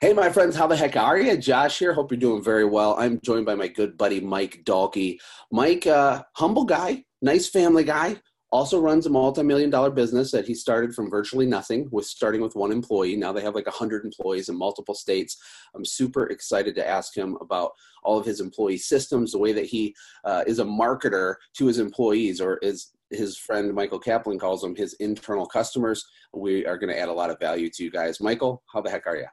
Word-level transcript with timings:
Hey, 0.00 0.12
my 0.12 0.30
friends, 0.30 0.54
how 0.54 0.68
the 0.68 0.76
heck 0.76 0.96
are 0.96 1.18
you? 1.18 1.36
Josh 1.36 1.80
here. 1.80 1.92
Hope 1.92 2.12
you're 2.12 2.20
doing 2.20 2.40
very 2.40 2.64
well. 2.64 2.94
I'm 3.00 3.20
joined 3.20 3.46
by 3.46 3.56
my 3.56 3.66
good 3.66 3.98
buddy 3.98 4.20
Mike 4.20 4.62
Dahlke. 4.64 5.18
Mike, 5.50 5.88
uh, 5.88 6.22
humble 6.34 6.64
guy, 6.64 7.02
nice 7.20 7.48
family 7.48 7.82
guy, 7.82 8.14
also 8.52 8.80
runs 8.80 9.06
a 9.06 9.10
multi-million 9.10 9.70
dollar 9.70 9.90
business 9.90 10.30
that 10.30 10.46
he 10.46 10.54
started 10.54 10.94
from 10.94 11.10
virtually 11.10 11.46
nothing 11.46 11.88
with 11.90 12.06
starting 12.06 12.40
with 12.40 12.54
one 12.54 12.70
employee 12.72 13.14
now 13.14 13.30
they 13.30 13.42
have 13.42 13.54
like 13.54 13.66
100 13.66 14.06
employees 14.06 14.48
in 14.48 14.56
multiple 14.56 14.94
states 14.94 15.36
i'm 15.74 15.84
super 15.84 16.28
excited 16.28 16.74
to 16.74 16.88
ask 16.88 17.14
him 17.14 17.36
about 17.42 17.72
all 18.04 18.18
of 18.18 18.24
his 18.24 18.40
employee 18.40 18.78
systems 18.78 19.32
the 19.32 19.38
way 19.38 19.52
that 19.52 19.66
he 19.66 19.94
uh, 20.24 20.42
is 20.46 20.60
a 20.60 20.64
marketer 20.64 21.34
to 21.52 21.66
his 21.66 21.78
employees 21.78 22.40
or 22.40 22.56
is 22.62 22.92
his 23.10 23.36
friend 23.36 23.74
michael 23.74 23.98
kaplan 23.98 24.38
calls 24.38 24.62
them 24.62 24.74
his 24.74 24.94
internal 24.94 25.44
customers 25.44 26.02
we 26.32 26.64
are 26.64 26.78
going 26.78 26.88
to 26.88 26.98
add 26.98 27.10
a 27.10 27.12
lot 27.12 27.28
of 27.28 27.38
value 27.38 27.68
to 27.68 27.84
you 27.84 27.90
guys 27.90 28.18
michael 28.18 28.62
how 28.72 28.80
the 28.80 28.90
heck 28.90 29.06
are 29.06 29.16
you 29.16 29.26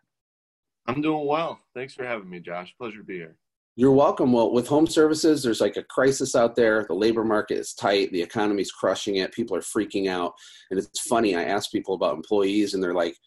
i'm 0.88 1.02
doing 1.02 1.26
well 1.26 1.60
thanks 1.74 1.94
for 1.94 2.06
having 2.06 2.30
me 2.30 2.40
josh 2.40 2.74
pleasure 2.78 3.00
to 3.00 3.04
be 3.04 3.16
here 3.16 3.38
you're 3.78 3.92
welcome. 3.92 4.32
Well, 4.32 4.54
with 4.54 4.70
home 4.70 4.88
services, 4.88 5.44
there's 5.44 5.60
like 5.60 5.76
a 5.76 5.84
crisis 5.84 6.34
out 6.34 6.56
there. 6.56 6.86
The 6.88 6.94
labor 6.94 7.26
market 7.26 7.58
is 7.58 7.74
tight. 7.74 8.10
The 8.14 8.22
economy's 8.22 8.72
crushing 8.72 9.18
it. 9.18 9.34
People 9.34 9.58
are 9.58 9.62
freaking 9.62 10.08
out. 10.10 10.32
And 10.72 10.80
it's 10.80 11.02
funny. 11.02 11.36
I 11.36 11.44
ask 11.44 11.72
people 11.74 11.94
about 11.94 12.16
employees, 12.16 12.74
and 12.74 12.82
they're 12.82 12.94
like, 12.94 13.18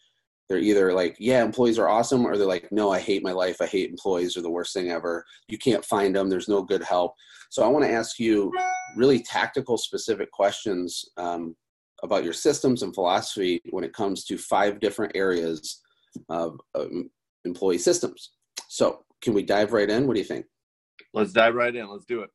they're 0.48 0.58
either 0.58 0.94
like, 0.94 1.16
yeah, 1.18 1.44
employees 1.44 1.78
are 1.78 1.90
awesome, 1.90 2.24
or 2.24 2.38
they're 2.38 2.46
like, 2.46 2.72
no, 2.72 2.90
I 2.90 2.98
hate 2.98 3.22
my 3.22 3.32
life. 3.32 3.60
I 3.60 3.66
hate 3.66 3.90
employees. 3.90 4.34
They're 4.34 4.42
the 4.42 4.48
worst 4.48 4.72
thing 4.72 4.90
ever. 4.90 5.22
You 5.48 5.58
can't 5.58 5.84
find 5.84 6.16
them. 6.16 6.30
There's 6.30 6.48
no 6.48 6.62
good 6.62 6.82
help. 6.82 7.12
So 7.50 7.62
I 7.62 7.68
want 7.68 7.84
to 7.84 7.92
ask 7.92 8.18
you 8.18 8.50
really 8.96 9.22
tactical, 9.22 9.76
specific 9.76 10.32
questions 10.32 11.04
um, 11.18 11.54
about 12.02 12.24
your 12.24 12.32
systems 12.32 12.82
and 12.82 12.94
philosophy 12.94 13.60
when 13.68 13.84
it 13.84 13.92
comes 13.92 14.24
to 14.24 14.38
five 14.38 14.80
different 14.80 15.12
areas 15.14 15.82
of 16.30 16.58
um, 16.74 17.10
employee 17.48 17.78
systems. 17.78 18.32
So 18.68 19.04
can 19.22 19.34
we 19.34 19.42
dive 19.42 19.72
right 19.72 19.90
in? 19.90 20.06
What 20.06 20.14
do 20.14 20.20
you 20.20 20.26
think? 20.26 20.46
Let's 21.14 21.32
dive 21.32 21.54
right 21.54 21.74
in. 21.74 21.88
Let's 21.88 22.04
do 22.04 22.20
it. 22.20 22.30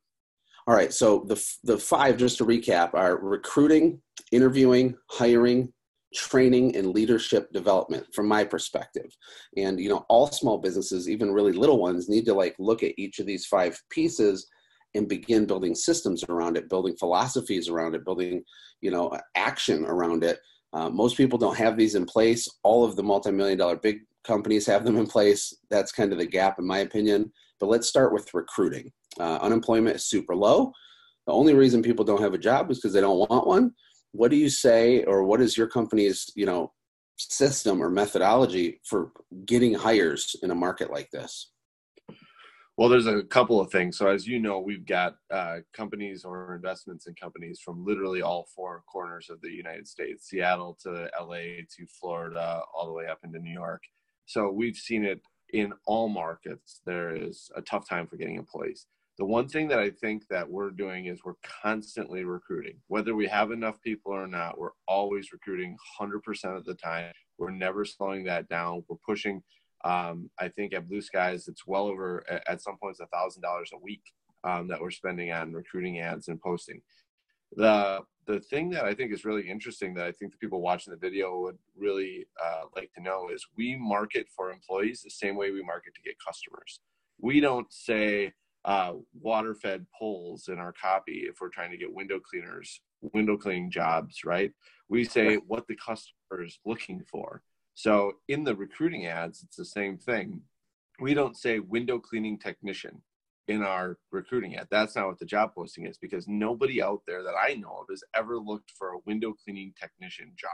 All 0.66 0.74
right. 0.74 0.92
So 0.92 1.24
the 1.28 1.42
the 1.62 1.78
five, 1.78 2.16
just 2.16 2.38
to 2.38 2.46
recap, 2.46 2.94
are 2.94 3.18
recruiting, 3.18 4.00
interviewing, 4.32 4.94
hiring, 5.10 5.72
training, 6.14 6.76
and 6.76 6.88
leadership 6.88 7.52
development. 7.52 8.06
From 8.14 8.26
my 8.28 8.44
perspective, 8.44 9.10
and 9.56 9.78
you 9.78 9.88
know, 9.88 10.04
all 10.08 10.26
small 10.28 10.58
businesses, 10.58 11.08
even 11.08 11.32
really 11.32 11.52
little 11.52 11.78
ones, 11.78 12.08
need 12.08 12.24
to 12.26 12.34
like 12.34 12.54
look 12.58 12.82
at 12.82 12.98
each 12.98 13.18
of 13.18 13.26
these 13.26 13.46
five 13.46 13.78
pieces 13.90 14.46
and 14.94 15.08
begin 15.08 15.44
building 15.44 15.74
systems 15.74 16.24
around 16.28 16.56
it, 16.56 16.70
building 16.70 16.96
philosophies 16.96 17.68
around 17.68 17.94
it, 17.94 18.04
building 18.04 18.42
you 18.80 18.90
know 18.90 19.16
action 19.36 19.84
around 19.84 20.24
it. 20.24 20.38
Uh, 20.72 20.88
most 20.88 21.16
people 21.16 21.38
don't 21.38 21.58
have 21.58 21.76
these 21.76 21.94
in 21.94 22.06
place. 22.06 22.48
All 22.62 22.84
of 22.84 22.96
the 22.96 23.02
multi-million 23.02 23.58
dollar 23.58 23.76
big 23.76 23.98
companies 24.24 24.66
have 24.66 24.84
them 24.84 24.96
in 24.96 25.06
place. 25.06 25.54
That's 25.70 25.92
kind 25.92 26.12
of 26.12 26.18
the 26.18 26.26
gap, 26.26 26.58
in 26.58 26.66
my 26.66 26.78
opinion. 26.78 27.32
But 27.60 27.68
let's 27.68 27.88
start 27.88 28.12
with 28.12 28.34
recruiting. 28.34 28.90
Uh, 29.18 29.38
unemployment 29.40 29.96
is 29.96 30.06
super 30.06 30.34
low. 30.34 30.72
The 31.26 31.32
only 31.32 31.54
reason 31.54 31.82
people 31.82 32.04
don't 32.04 32.20
have 32.20 32.34
a 32.34 32.38
job 32.38 32.70
is 32.70 32.78
because 32.78 32.92
they 32.92 33.00
don't 33.00 33.30
want 33.30 33.46
one. 33.46 33.72
What 34.12 34.30
do 34.30 34.36
you 34.36 34.50
say, 34.50 35.04
or 35.04 35.24
what 35.24 35.40
is 35.40 35.56
your 35.56 35.66
company's, 35.66 36.30
you 36.36 36.46
know, 36.46 36.72
system 37.16 37.82
or 37.82 37.90
methodology 37.90 38.80
for 38.84 39.12
getting 39.46 39.74
hires 39.74 40.36
in 40.42 40.50
a 40.50 40.54
market 40.54 40.90
like 40.90 41.10
this? 41.10 41.50
Well, 42.76 42.88
there's 42.88 43.06
a 43.06 43.22
couple 43.22 43.60
of 43.60 43.70
things. 43.70 43.96
So, 43.96 44.08
as 44.08 44.26
you 44.26 44.40
know, 44.40 44.58
we've 44.58 44.84
got 44.84 45.14
uh, 45.32 45.58
companies 45.72 46.24
or 46.24 46.56
investments 46.56 47.06
in 47.06 47.14
companies 47.14 47.60
from 47.64 47.84
literally 47.84 48.20
all 48.20 48.48
four 48.54 48.82
corners 48.92 49.30
of 49.30 49.40
the 49.40 49.50
United 49.50 49.86
States 49.86 50.28
Seattle 50.28 50.76
to 50.82 51.08
LA 51.20 51.62
to 51.76 51.86
Florida, 52.00 52.62
all 52.74 52.86
the 52.86 52.92
way 52.92 53.06
up 53.06 53.20
into 53.22 53.38
New 53.38 53.52
York. 53.52 53.82
So 54.26 54.50
we've 54.50 54.76
seen 54.76 55.04
it 55.04 55.20
in 55.52 55.72
all 55.86 56.08
markets. 56.08 56.80
There 56.84 57.14
is 57.14 57.50
a 57.54 57.62
tough 57.62 57.88
time 57.88 58.06
for 58.06 58.16
getting 58.16 58.36
employees. 58.36 58.86
The 59.16 59.24
one 59.24 59.48
thing 59.48 59.68
that 59.68 59.78
I 59.78 59.90
think 59.90 60.26
that 60.28 60.48
we're 60.48 60.70
doing 60.70 61.06
is 61.06 61.20
we're 61.24 61.34
constantly 61.62 62.24
recruiting. 62.24 62.80
Whether 62.88 63.14
we 63.14 63.28
have 63.28 63.52
enough 63.52 63.80
people 63.80 64.12
or 64.12 64.26
not, 64.26 64.58
we're 64.58 64.70
always 64.88 65.32
recruiting 65.32 65.76
100% 66.00 66.56
of 66.56 66.64
the 66.64 66.74
time. 66.74 67.12
We're 67.38 67.50
never 67.50 67.84
slowing 67.84 68.24
that 68.24 68.48
down. 68.48 68.84
We're 68.88 68.96
pushing. 69.06 69.42
Um, 69.84 70.30
I 70.40 70.48
think 70.48 70.74
at 70.74 70.88
Blue 70.88 71.00
Skies, 71.00 71.46
it's 71.46 71.66
well 71.66 71.86
over 71.86 72.24
at 72.48 72.62
some 72.62 72.76
points 72.82 73.00
a 73.00 73.06
thousand 73.06 73.42
dollars 73.42 73.70
a 73.72 73.78
week 73.78 74.02
um, 74.42 74.66
that 74.68 74.80
we're 74.80 74.90
spending 74.90 75.30
on 75.30 75.52
recruiting 75.52 76.00
ads 76.00 76.26
and 76.26 76.40
posting. 76.40 76.80
The 77.52 78.00
the 78.26 78.40
thing 78.40 78.70
that 78.70 78.84
I 78.84 78.94
think 78.94 79.12
is 79.12 79.24
really 79.24 79.48
interesting 79.48 79.94
that 79.94 80.06
I 80.06 80.12
think 80.12 80.32
the 80.32 80.38
people 80.38 80.60
watching 80.60 80.92
the 80.92 80.98
video 80.98 81.40
would 81.40 81.58
really 81.76 82.26
uh, 82.42 82.62
like 82.74 82.92
to 82.94 83.02
know 83.02 83.28
is 83.32 83.46
we 83.56 83.76
market 83.76 84.26
for 84.34 84.50
employees 84.50 85.02
the 85.02 85.10
same 85.10 85.36
way 85.36 85.50
we 85.50 85.62
market 85.62 85.94
to 85.94 86.02
get 86.02 86.16
customers. 86.24 86.80
We 87.20 87.40
don't 87.40 87.72
say 87.72 88.32
uh, 88.64 88.94
water 89.20 89.54
fed 89.54 89.86
poles 89.96 90.48
in 90.48 90.58
our 90.58 90.72
copy 90.72 91.26
if 91.28 91.40
we're 91.40 91.48
trying 91.48 91.70
to 91.70 91.76
get 91.76 91.92
window 91.92 92.18
cleaners, 92.18 92.80
window 93.12 93.36
cleaning 93.36 93.70
jobs, 93.70 94.24
right? 94.24 94.52
We 94.88 95.04
say 95.04 95.36
what 95.36 95.66
the 95.66 95.76
customer 95.76 96.44
is 96.44 96.58
looking 96.64 97.02
for. 97.10 97.42
So 97.74 98.14
in 98.28 98.44
the 98.44 98.54
recruiting 98.54 99.06
ads, 99.06 99.42
it's 99.42 99.56
the 99.56 99.64
same 99.64 99.98
thing. 99.98 100.42
We 101.00 101.12
don't 101.12 101.36
say 101.36 101.58
window 101.58 101.98
cleaning 101.98 102.38
technician 102.38 103.02
in 103.48 103.62
our 103.62 103.98
recruiting 104.10 104.56
ad. 104.56 104.68
That's 104.70 104.96
not 104.96 105.06
what 105.06 105.18
the 105.18 105.26
job 105.26 105.54
posting 105.54 105.86
is 105.86 105.98
because 105.98 106.26
nobody 106.26 106.82
out 106.82 107.02
there 107.06 107.22
that 107.22 107.34
I 107.40 107.54
know 107.54 107.80
of 107.82 107.86
has 107.90 108.02
ever 108.14 108.38
looked 108.38 108.72
for 108.78 108.90
a 108.90 108.98
window 109.06 109.34
cleaning 109.44 109.74
technician 109.78 110.32
job. 110.36 110.50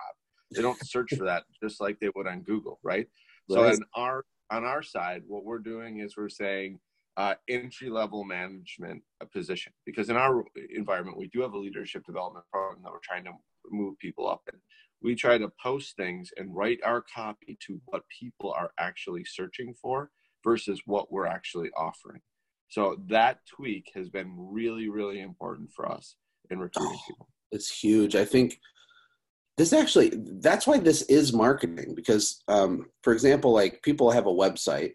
They 0.55 0.62
don't 0.62 0.84
search 0.84 1.15
for 1.17 1.25
that 1.25 1.45
just 1.62 1.81
like 1.81 2.01
they 2.01 2.11
would 2.15 2.27
on 2.27 2.43
Google, 2.43 2.81
right? 2.83 3.06
right. 3.49 3.56
So 3.56 3.65
on 3.65 3.78
our 3.95 4.25
on 4.51 4.65
our 4.65 4.83
side, 4.83 5.23
what 5.28 5.45
we're 5.45 5.61
doing 5.61 6.01
is 6.01 6.17
we're 6.17 6.28
saying 6.28 6.81
uh, 7.17 7.34
entry 7.49 7.89
level 7.89 8.25
management 8.25 9.03
position 9.33 9.72
because 9.87 10.11
in 10.11 10.17
our 10.17 10.43
environment 10.75 11.19
we 11.19 11.28
do 11.28 11.41
have 11.43 11.53
a 11.53 11.59
leadership 11.59 12.05
development 12.05 12.45
program 12.53 12.83
that 12.83 12.91
we're 12.91 12.99
trying 13.03 13.25
to 13.25 13.33
move 13.71 13.97
people 13.99 14.28
up 14.28 14.43
in. 14.53 14.59
We 15.03 15.15
try 15.15 15.39
to 15.39 15.51
post 15.62 15.97
things 15.97 16.31
and 16.37 16.55
write 16.55 16.81
our 16.84 17.05
copy 17.15 17.57
to 17.67 17.81
what 17.87 18.03
people 18.09 18.53
are 18.53 18.72
actually 18.78 19.25
searching 19.25 19.75
for 19.81 20.11
versus 20.45 20.83
what 20.84 21.12
we're 21.12 21.27
actually 21.27 21.71
offering. 21.77 22.21
So 22.70 22.97
that 23.08 23.41
tweak 23.47 23.91
has 23.94 24.08
been 24.08 24.32
really, 24.36 24.88
really 24.88 25.20
important 25.20 25.72
for 25.72 25.91
us 25.91 26.14
in 26.50 26.58
recruiting 26.60 26.97
oh, 26.97 27.06
people. 27.06 27.28
It's 27.50 27.70
huge. 27.70 28.14
I 28.14 28.25
think 28.25 28.58
this 29.58 29.72
actually 29.72 30.12
that's 30.41 30.66
why 30.66 30.78
this 30.78 31.03
is 31.03 31.34
marketing 31.34 31.94
because 31.94 32.42
um, 32.48 32.86
for 33.03 33.12
example 33.12 33.53
like 33.53 33.82
people 33.82 34.10
have 34.10 34.26
a 34.26 34.32
website 34.32 34.92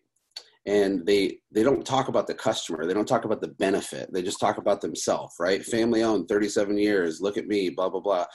and 0.66 1.06
they 1.06 1.38
they 1.52 1.62
don't 1.62 1.86
talk 1.86 2.08
about 2.08 2.28
the 2.28 2.34
customer. 2.34 2.86
They 2.86 2.94
don't 2.94 3.08
talk 3.08 3.26
about 3.26 3.42
the 3.42 3.50
benefit. 3.50 4.12
They 4.12 4.24
just 4.24 4.40
talk 4.40 4.58
about 4.58 4.82
themselves 4.82 5.36
right? 5.40 5.64
Family 5.64 6.02
owned 6.02 6.30
37 6.30 6.78
years 6.78 7.22
look 7.22 7.38
at 7.38 7.48
me 7.48 7.70
blah 7.70 7.90
blah 7.90 8.00
blah. 8.00 8.26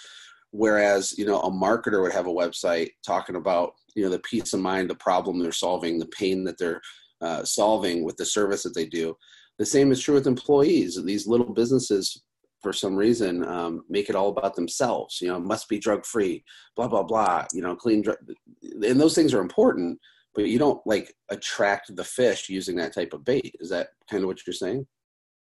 Whereas 0.53 1.17
you 1.17 1.25
know 1.25 1.41
a 1.41 1.51
marketer 1.51 2.03
would 2.03 2.13
have 2.13 2.27
a 2.27 2.33
website 2.33 2.91
talking 3.05 3.37
about 3.37 3.73
you 3.97 4.05
know 4.05 4.11
the 4.11 4.21
peace 4.21 4.53
of 4.53 4.61
mind 4.61 4.91
the 4.91 4.95
problem 4.97 5.39
they're 5.39 5.51
solving 5.51 5.99
the 5.99 6.07
pain 6.07 6.45
that 6.45 6.59
they're 6.59 6.83
uh, 7.21 7.45
solving 7.45 8.05
with 8.05 8.17
the 8.17 8.25
service 8.25 8.63
that 8.63 8.75
they 8.75 8.87
do. 8.87 9.17
The 9.59 9.67
same 9.67 9.93
is 9.93 10.01
true 10.01 10.15
with 10.15 10.27
employees. 10.27 11.03
These 11.03 11.27
little 11.27 11.53
businesses, 11.53 12.23
for 12.63 12.73
some 12.73 12.97
reason, 12.97 13.45
um, 13.45 13.83
make 13.89 14.09
it 14.09 14.17
all 14.17 14.29
about 14.29 14.55
themselves. 14.55 15.21
You 15.21 15.29
know, 15.29 15.39
must 15.39 15.69
be 15.69 15.79
drug 15.79 16.07
free, 16.07 16.45
blah 16.77 16.89
blah 16.89 17.03
blah. 17.03 17.47
You 17.53 17.63
know, 17.63 17.77
clean, 17.77 18.03
drug, 18.03 18.17
and 18.63 19.01
those 19.01 19.15
things 19.15 19.35
are 19.35 19.41
important. 19.41 19.99
But 20.35 20.47
you 20.47 20.59
don't 20.59 20.81
like 20.87 21.13
attract 21.29 21.95
the 21.95 22.05
fish 22.05 22.49
using 22.49 22.77
that 22.77 22.95
type 22.95 23.13
of 23.13 23.25
bait. 23.25 23.55
Is 23.61 23.69
that 23.71 23.89
kind 24.09 24.23
of 24.23 24.29
what 24.29 24.47
you're 24.47 24.55
saying? 24.55 24.87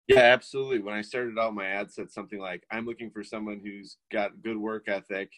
Yeah, 0.07 0.21
absolutely. 0.21 0.79
When 0.79 0.95
I 0.95 1.01
started 1.01 1.37
out, 1.37 1.53
my 1.53 1.67
ad 1.67 1.91
said 1.91 2.11
something 2.11 2.39
like, 2.39 2.63
"I'm 2.71 2.85
looking 2.85 3.11
for 3.11 3.23
someone 3.23 3.61
who's 3.63 3.97
got 4.11 4.41
good 4.41 4.57
work 4.57 4.85
ethic." 4.87 5.29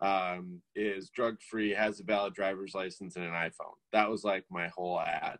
um, 0.00 0.60
is 0.76 1.10
drug 1.10 1.36
free, 1.50 1.72
has 1.72 2.00
a 2.00 2.04
valid 2.04 2.34
driver's 2.34 2.74
license, 2.74 3.16
and 3.16 3.24
an 3.24 3.32
iPhone. 3.32 3.74
That 3.92 4.08
was 4.08 4.24
like 4.24 4.44
my 4.50 4.68
whole 4.68 5.00
ad. 5.00 5.38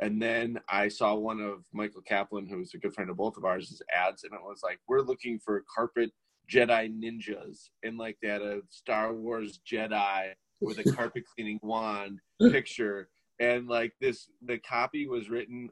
And 0.00 0.20
then 0.20 0.58
I 0.66 0.88
saw 0.88 1.14
one 1.14 1.40
of 1.40 1.64
Michael 1.72 2.00
Kaplan, 2.00 2.48
who's 2.48 2.72
a 2.72 2.78
good 2.78 2.94
friend 2.94 3.10
of 3.10 3.18
both 3.18 3.36
of 3.36 3.44
ours' 3.44 3.68
his 3.68 3.82
ads, 3.94 4.24
and 4.24 4.32
it 4.32 4.40
was 4.42 4.62
like, 4.62 4.80
we're 4.88 5.02
looking 5.02 5.38
for 5.38 5.62
carpet 5.72 6.10
Jedi 6.50 6.90
ninjas. 6.90 7.68
And 7.82 7.98
like 7.98 8.16
they 8.20 8.28
had 8.28 8.42
uh, 8.42 8.58
a 8.58 8.60
Star 8.70 9.12
Wars 9.12 9.60
Jedi 9.70 10.32
with 10.60 10.78
a 10.78 10.92
carpet 10.92 11.24
cleaning 11.34 11.60
wand 11.62 12.18
picture. 12.50 13.08
And 13.38 13.68
like 13.68 13.92
this, 14.00 14.28
the 14.42 14.58
copy 14.58 15.06
was 15.06 15.30
written 15.30 15.68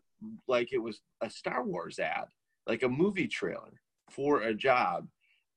like 0.46 0.72
it 0.72 0.78
was 0.78 1.00
a 1.22 1.30
Star 1.30 1.64
Wars 1.64 1.98
ad, 1.98 2.26
like 2.66 2.82
a 2.82 2.88
movie 2.88 3.28
trailer 3.28 3.80
for 4.10 4.42
a 4.42 4.54
job. 4.54 5.08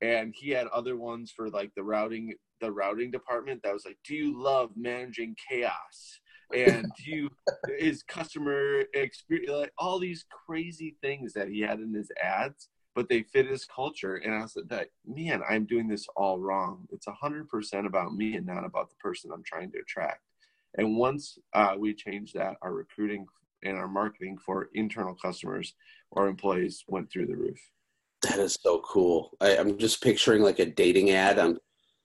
And 0.01 0.33
he 0.35 0.49
had 0.49 0.67
other 0.67 0.97
ones 0.97 1.31
for 1.31 1.49
like 1.49 1.71
the 1.75 1.83
routing, 1.83 2.33
the 2.61 2.71
routing 2.71 3.11
department 3.11 3.61
that 3.63 3.73
was 3.73 3.85
like, 3.85 3.97
do 4.05 4.15
you 4.15 4.41
love 4.41 4.71
managing 4.75 5.35
chaos? 5.49 6.19
And 6.55 6.91
you 7.05 7.29
his 7.77 8.03
customer 8.03 8.83
experience 8.93 9.51
like 9.51 9.73
all 9.77 9.99
these 9.99 10.25
crazy 10.45 10.95
things 11.01 11.33
that 11.33 11.47
he 11.47 11.61
had 11.61 11.79
in 11.79 11.93
his 11.93 12.11
ads 12.21 12.69
but 12.95 13.07
they 13.09 13.23
fit 13.23 13.47
his 13.47 13.65
culture 13.65 14.15
and 14.17 14.33
i 14.33 14.45
said 14.45 14.67
that 14.69 14.87
man 15.05 15.41
i'm 15.49 15.65
doing 15.65 15.87
this 15.87 16.07
all 16.15 16.39
wrong 16.39 16.87
it's 16.91 17.07
100% 17.07 17.85
about 17.85 18.13
me 18.13 18.35
and 18.35 18.45
not 18.45 18.65
about 18.65 18.89
the 18.89 18.95
person 18.95 19.31
i'm 19.33 19.43
trying 19.43 19.71
to 19.71 19.79
attract 19.79 20.21
And 20.77 20.97
once 20.97 21.37
uh, 21.53 21.75
we 21.77 21.93
changed 21.93 22.35
that, 22.35 22.55
our 22.61 22.73
recruiting 22.73 23.25
and 23.63 23.77
our 23.77 23.87
marketing 23.87 24.37
for 24.37 24.69
internal 24.73 25.15
customers 25.15 25.73
or 26.11 26.27
employees 26.27 26.83
went 26.87 27.11
through 27.11 27.27
the 27.27 27.35
roof. 27.35 27.59
That 28.23 28.39
is 28.39 28.57
so 28.61 28.79
cool. 28.79 29.31
I, 29.41 29.57
I'm 29.57 29.77
just 29.77 30.01
picturing 30.01 30.41
like 30.41 30.59
a 30.59 30.65
dating 30.65 31.11
ad 31.11 31.39
on 31.39 31.59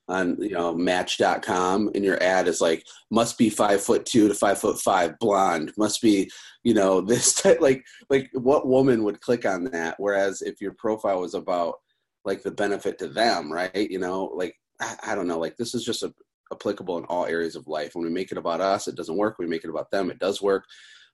on 0.09 0.37
you 0.41 0.51
know 0.51 0.75
match.com 0.75 1.91
and 1.95 2.05
your 2.05 2.23
ad 2.23 2.47
is 2.47 2.61
like 2.61 2.87
must 3.11 3.37
be 3.39 3.51
five 3.51 3.81
foot 3.83 4.07
two 4.07 4.29
to 4.29 4.35
five 4.35 4.59
foot 4.59 4.79
five 4.81 5.19
blonde. 5.19 5.73
Must 5.77 6.01
be 6.01 6.31
you 6.63 6.75
know 6.75 7.01
this 7.03 7.35
type 7.35 7.61
like 7.61 7.85
like 8.11 8.31
what 8.33 8.67
woman 8.67 9.03
would 9.05 9.21
click 9.21 9.45
on 9.45 9.65
that? 9.65 9.97
Whereas 9.99 10.43
if 10.43 10.61
your 10.61 10.73
profile 10.73 11.21
was 11.21 11.35
about 11.35 11.75
like 12.25 12.43
the 12.43 12.51
benefit 12.51 12.99
to 12.99 13.09
them 13.09 13.53
right? 13.53 13.91
You 13.91 13.99
know 13.99 14.27
like 14.35 14.55
i, 14.81 14.97
I 15.09 15.15
don't 15.15 15.29
know 15.29 15.39
like 15.39 15.57
this 15.57 15.75
is 15.75 15.85
just 15.85 16.03
a, 16.03 16.13
applicable 16.53 16.99
in 16.99 17.05
all 17.07 17.27
areas 17.27 17.57
of 17.57 17.67
life. 17.67 17.95
When 17.95 18.05
we 18.05 18.11
make 18.13 18.31
it 18.31 18.39
about 18.39 18.61
us 18.61 18.89
it 18.89 18.97
doesn't 18.97 19.17
work. 19.17 19.37
We 19.39 19.47
make 19.47 19.65
it 19.65 19.71
about 19.71 19.91
them 19.91 20.11
it 20.11 20.19
does 20.19 20.41
work 20.41 20.65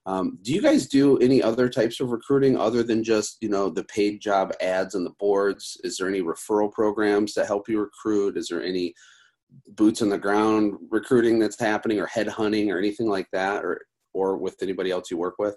um, 0.05 0.37
do 0.41 0.53
you 0.53 0.61
guys 0.61 0.87
do 0.87 1.17
any 1.19 1.41
other 1.41 1.69
types 1.69 1.99
of 1.99 2.09
recruiting 2.09 2.57
other 2.57 2.83
than 2.83 3.03
just 3.03 3.37
you 3.41 3.49
know 3.49 3.69
the 3.69 3.85
paid 3.85 4.19
job 4.19 4.51
ads 4.61 4.95
and 4.95 5.05
the 5.05 5.13
boards? 5.19 5.77
Is 5.83 5.97
there 5.97 6.09
any 6.09 6.21
referral 6.21 6.71
programs 6.71 7.33
that 7.33 7.47
help 7.47 7.69
you 7.69 7.79
recruit? 7.79 8.37
Is 8.37 8.47
there 8.49 8.63
any 8.63 8.93
boots 9.75 10.01
on 10.01 10.09
the 10.09 10.17
ground 10.17 10.77
recruiting 10.89 11.39
that's 11.39 11.59
happening, 11.59 11.99
or 11.99 12.07
headhunting, 12.07 12.69
or 12.69 12.77
anything 12.77 13.07
like 13.07 13.27
that, 13.31 13.63
or 13.63 13.85
or 14.13 14.37
with 14.37 14.61
anybody 14.61 14.91
else 14.91 15.09
you 15.09 15.17
work 15.17 15.35
with? 15.39 15.55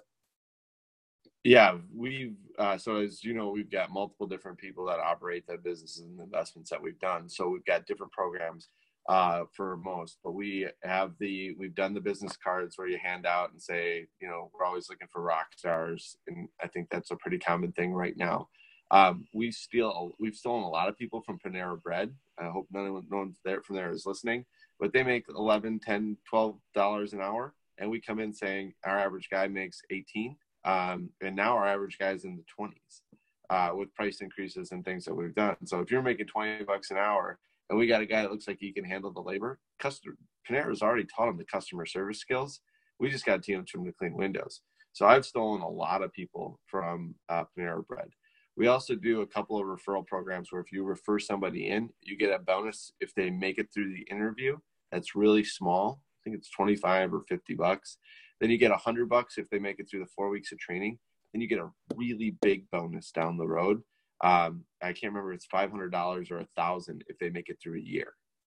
Yeah, 1.43 1.77
we've 1.93 2.35
uh, 2.57 2.77
so 2.77 2.97
as 2.97 3.23
you 3.25 3.33
know, 3.33 3.49
we've 3.49 3.69
got 3.69 3.91
multiple 3.91 4.27
different 4.27 4.57
people 4.57 4.85
that 4.85 4.99
operate 4.99 5.45
the 5.45 5.57
businesses 5.57 6.03
and 6.03 6.19
investments 6.21 6.69
that 6.69 6.81
we've 6.81 6.99
done. 6.99 7.27
So 7.27 7.49
we've 7.49 7.65
got 7.65 7.85
different 7.85 8.13
programs 8.13 8.69
uh, 9.07 9.43
for 9.53 9.77
most. 9.77 10.17
But 10.23 10.33
we 10.33 10.67
have 10.83 11.13
the 11.19 11.55
we've 11.57 11.75
done 11.75 11.93
the 11.93 12.01
business 12.01 12.35
cards 12.37 12.77
where 12.77 12.87
you 12.87 12.97
hand 13.01 13.25
out 13.25 13.51
and 13.51 13.61
say, 13.61 14.07
you 14.21 14.27
know, 14.27 14.51
we're 14.53 14.65
always 14.65 14.89
looking 14.89 15.07
for 15.11 15.21
rock 15.21 15.47
stars, 15.55 16.17
and 16.27 16.47
I 16.61 16.67
think 16.67 16.89
that's 16.89 17.11
a 17.11 17.15
pretty 17.15 17.39
common 17.39 17.71
thing 17.71 17.93
right 17.93 18.17
now. 18.17 18.49
Um, 18.91 19.25
we 19.33 19.51
steal 19.51 20.11
we've 20.19 20.35
stolen 20.35 20.63
a 20.63 20.69
lot 20.69 20.89
of 20.89 20.97
people 20.97 21.21
from 21.21 21.39
Panera 21.39 21.81
Bread. 21.81 22.13
I 22.37 22.45
hope 22.45 22.67
no 22.71 23.03
one 23.09 23.35
there 23.43 23.61
from 23.61 23.75
there 23.75 23.91
is 23.91 24.05
listening, 24.05 24.45
but 24.79 24.93
they 24.93 25.03
make 25.03 25.25
11, 25.29 25.79
10, 25.79 26.17
12 26.29 26.57
dollars 26.75 27.13
an 27.13 27.21
hour, 27.21 27.53
and 27.77 27.89
we 27.89 28.01
come 28.01 28.19
in 28.19 28.33
saying 28.33 28.73
our 28.85 28.99
average 28.99 29.29
guy 29.29 29.47
makes 29.47 29.81
18, 29.89 30.35
um, 30.65 31.09
and 31.21 31.35
now 31.35 31.57
our 31.57 31.67
average 31.67 31.97
guy 31.97 32.11
is 32.11 32.25
in 32.25 32.37
the 32.37 32.43
20s. 32.59 33.01
Uh, 33.49 33.71
with 33.73 33.95
price 33.95 34.19
increases 34.19 34.73
and 34.73 34.83
things 34.83 35.05
that 35.05 35.15
we've 35.15 35.33
done. 35.33 35.55
So 35.63 35.79
if 35.79 35.89
you're 35.89 36.01
making 36.01 36.27
20 36.27 36.65
bucks 36.65 36.91
an 36.91 36.97
hour 36.97 37.39
and 37.69 37.77
we 37.77 37.87
got 37.87 38.01
a 38.01 38.05
guy 38.05 38.21
that 38.21 38.31
looks 38.31 38.47
like 38.47 38.57
he 38.59 38.71
can 38.71 38.85
handle 38.85 39.11
the 39.11 39.21
labor. 39.21 39.59
Customer 39.79 40.15
Panera's 40.49 40.81
already 40.81 41.05
taught 41.05 41.29
him 41.29 41.37
the 41.37 41.45
customer 41.45 41.85
service 41.85 42.19
skills. 42.19 42.61
We 42.99 43.09
just 43.09 43.25
got 43.25 43.35
to 43.35 43.41
teach 43.41 43.73
him 43.75 43.85
to 43.85 43.91
clean 43.91 44.15
windows. 44.15 44.61
So 44.93 45.05
I've 45.05 45.25
stolen 45.25 45.61
a 45.61 45.69
lot 45.69 46.01
of 46.01 46.13
people 46.13 46.59
from 46.65 47.15
uh, 47.29 47.43
Panera 47.57 47.85
Bread. 47.85 48.09
We 48.55 48.67
also 48.67 48.95
do 48.95 49.21
a 49.21 49.27
couple 49.27 49.59
of 49.59 49.65
referral 49.65 50.07
programs 50.07 50.51
where 50.51 50.61
if 50.61 50.71
you 50.71 50.83
refer 50.83 51.19
somebody 51.19 51.67
in, 51.67 51.89
you 52.01 52.17
get 52.17 52.33
a 52.33 52.39
bonus 52.39 52.93
if 52.99 53.13
they 53.13 53.29
make 53.29 53.59
it 53.59 53.67
through 53.71 53.93
the 53.93 54.07
interview. 54.09 54.57
That's 54.91 55.15
really 55.15 55.43
small. 55.43 56.01
I 56.01 56.19
think 56.23 56.37
it's 56.37 56.49
25 56.49 57.13
or 57.13 57.21
50 57.29 57.53
bucks. 57.53 57.97
Then 58.41 58.49
you 58.49 58.57
get 58.57 58.71
100 58.71 59.07
bucks 59.07 59.37
if 59.37 59.49
they 59.49 59.59
make 59.59 59.79
it 59.79 59.87
through 59.89 59.99
the 59.99 60.11
four 60.15 60.29
weeks 60.29 60.51
of 60.51 60.57
training. 60.57 60.97
Then 61.33 61.41
you 61.41 61.47
get 61.47 61.59
a 61.59 61.69
really 61.95 62.35
big 62.41 62.67
bonus 62.71 63.11
down 63.11 63.37
the 63.37 63.47
road 63.47 63.81
um, 64.23 64.63
I 64.81 64.93
can't 64.93 65.13
remember 65.13 65.33
it's 65.33 65.45
five 65.45 65.69
hundred 65.69 65.91
dollars 65.91 66.31
or 66.31 66.39
a 66.39 66.47
thousand 66.55 67.03
if 67.07 67.17
they 67.19 67.29
make 67.29 67.49
it 67.49 67.57
through 67.61 67.77
a 67.77 67.83
year. 67.83 68.13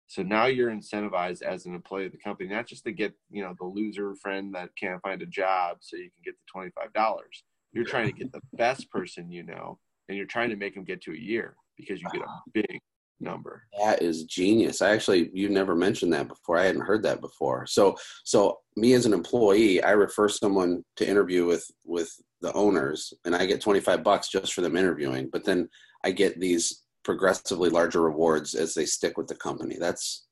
So 0.07 0.24
now 0.24 0.45
you're 0.45 0.71
incentivized 0.71 1.42
as 1.42 1.65
an 1.65 1.75
employee 1.75 2.06
of 2.06 2.13
the 2.13 2.18
company, 2.18 2.50
not 2.50 2.68
just 2.68 2.86
to 2.86 2.92
get 2.92 3.13
you 3.30 3.44
know 3.44 3.54
the 3.59 3.65
loser 3.65 4.15
friend 4.15 4.54
that 4.56 4.69
can't 4.80 5.01
find 5.01 5.21
a 5.21 5.25
job 5.25 5.77
so 5.81 5.98
you 5.98 6.04
can 6.04 6.21
get 6.24 6.36
the 6.36 6.51
twenty 6.51 6.71
five 6.71 6.94
dollars. 6.94 7.44
You're 7.74 7.86
trying 7.86 8.07
to 8.07 8.18
get 8.18 8.31
the 8.31 8.42
best 8.54 8.89
person 8.89 9.31
you 9.31 9.44
know, 9.44 9.80
and 10.07 10.18
you're 10.18 10.25
trying 10.25 10.50
to 10.50 10.56
make 10.56 10.74
them 10.74 10.83
get 10.83 11.01
to 11.04 11.12
a 11.12 11.18
year 11.18 11.56
because 11.75 12.01
you 12.01 12.07
get 12.12 12.21
a 12.21 12.27
big 12.53 12.80
number. 13.19 13.63
That 13.79 14.01
is 14.01 14.23
genius. 14.23 14.81
I 14.81 14.91
actually 14.91 15.29
you 15.33 15.49
never 15.49 15.75
mentioned 15.75 16.13
that 16.13 16.27
before. 16.27 16.57
I 16.57 16.65
hadn't 16.65 16.85
heard 16.85 17.03
that 17.03 17.21
before. 17.21 17.65
So 17.65 17.95
so 18.23 18.59
me 18.75 18.93
as 18.93 19.05
an 19.05 19.13
employee, 19.13 19.81
I 19.83 19.91
refer 19.91 20.29
someone 20.29 20.83
to 20.97 21.07
interview 21.07 21.45
with 21.45 21.65
with 21.85 22.11
the 22.41 22.53
owners 22.53 23.13
and 23.25 23.35
I 23.35 23.45
get 23.45 23.61
25 23.61 24.03
bucks 24.03 24.29
just 24.29 24.53
for 24.53 24.61
them 24.61 24.77
interviewing, 24.77 25.29
but 25.31 25.43
then 25.43 25.67
I 26.03 26.11
get 26.11 26.39
these 26.39 26.83
progressively 27.03 27.69
larger 27.69 28.01
rewards 28.01 28.53
as 28.53 28.73
they 28.73 28.85
stick 28.85 29.17
with 29.17 29.27
the 29.27 29.35
company. 29.35 29.77
That's 29.79 30.27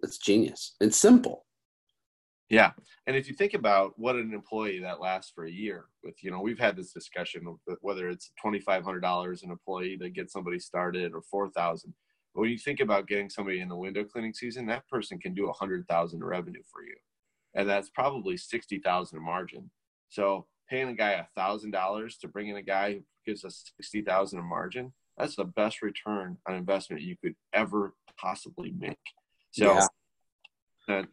that's 0.00 0.18
genius 0.18 0.76
It's 0.80 0.96
simple. 0.96 1.44
Yeah. 2.50 2.72
And 3.06 3.16
if 3.16 3.28
you 3.28 3.34
think 3.34 3.54
about 3.54 3.96
what 3.96 4.16
an 4.16 4.34
employee 4.34 4.80
that 4.80 5.00
lasts 5.00 5.32
for 5.32 5.44
a 5.44 5.50
year 5.50 5.84
with, 6.02 6.16
you 6.22 6.32
know, 6.32 6.40
we've 6.40 6.58
had 6.58 6.76
this 6.76 6.92
discussion 6.92 7.46
of 7.46 7.76
whether 7.80 8.10
it's 8.10 8.32
$2,500 8.44 9.42
an 9.42 9.50
employee 9.50 9.96
to 9.98 10.10
get 10.10 10.32
somebody 10.32 10.58
started 10.58 11.12
or 11.14 11.22
4,000. 11.22 11.94
But 12.34 12.40
when 12.40 12.50
you 12.50 12.58
think 12.58 12.80
about 12.80 13.06
getting 13.06 13.30
somebody 13.30 13.60
in 13.60 13.68
the 13.68 13.76
window 13.76 14.02
cleaning 14.02 14.34
season, 14.34 14.66
that 14.66 14.86
person 14.88 15.18
can 15.20 15.32
do 15.32 15.48
a 15.48 15.52
hundred 15.52 15.86
thousand 15.88 16.24
revenue 16.24 16.62
for 16.70 16.82
you. 16.82 16.96
And 17.54 17.68
that's 17.68 17.88
probably 17.90 18.36
60,000 18.36 19.22
margin. 19.22 19.70
So 20.08 20.46
paying 20.68 20.88
a 20.88 20.94
guy 20.94 21.12
a 21.12 21.24
thousand 21.36 21.70
dollars 21.70 22.18
to 22.18 22.28
bring 22.28 22.48
in 22.48 22.56
a 22.56 22.62
guy 22.62 22.94
who 22.94 23.00
gives 23.24 23.44
us 23.44 23.64
60,000 23.76 24.38
a 24.38 24.42
margin, 24.42 24.92
that's 25.16 25.36
the 25.36 25.44
best 25.44 25.82
return 25.82 26.36
on 26.48 26.56
investment 26.56 27.02
you 27.02 27.16
could 27.22 27.36
ever 27.52 27.94
possibly 28.18 28.72
make. 28.76 28.98
So 29.52 29.74
yeah 29.74 29.86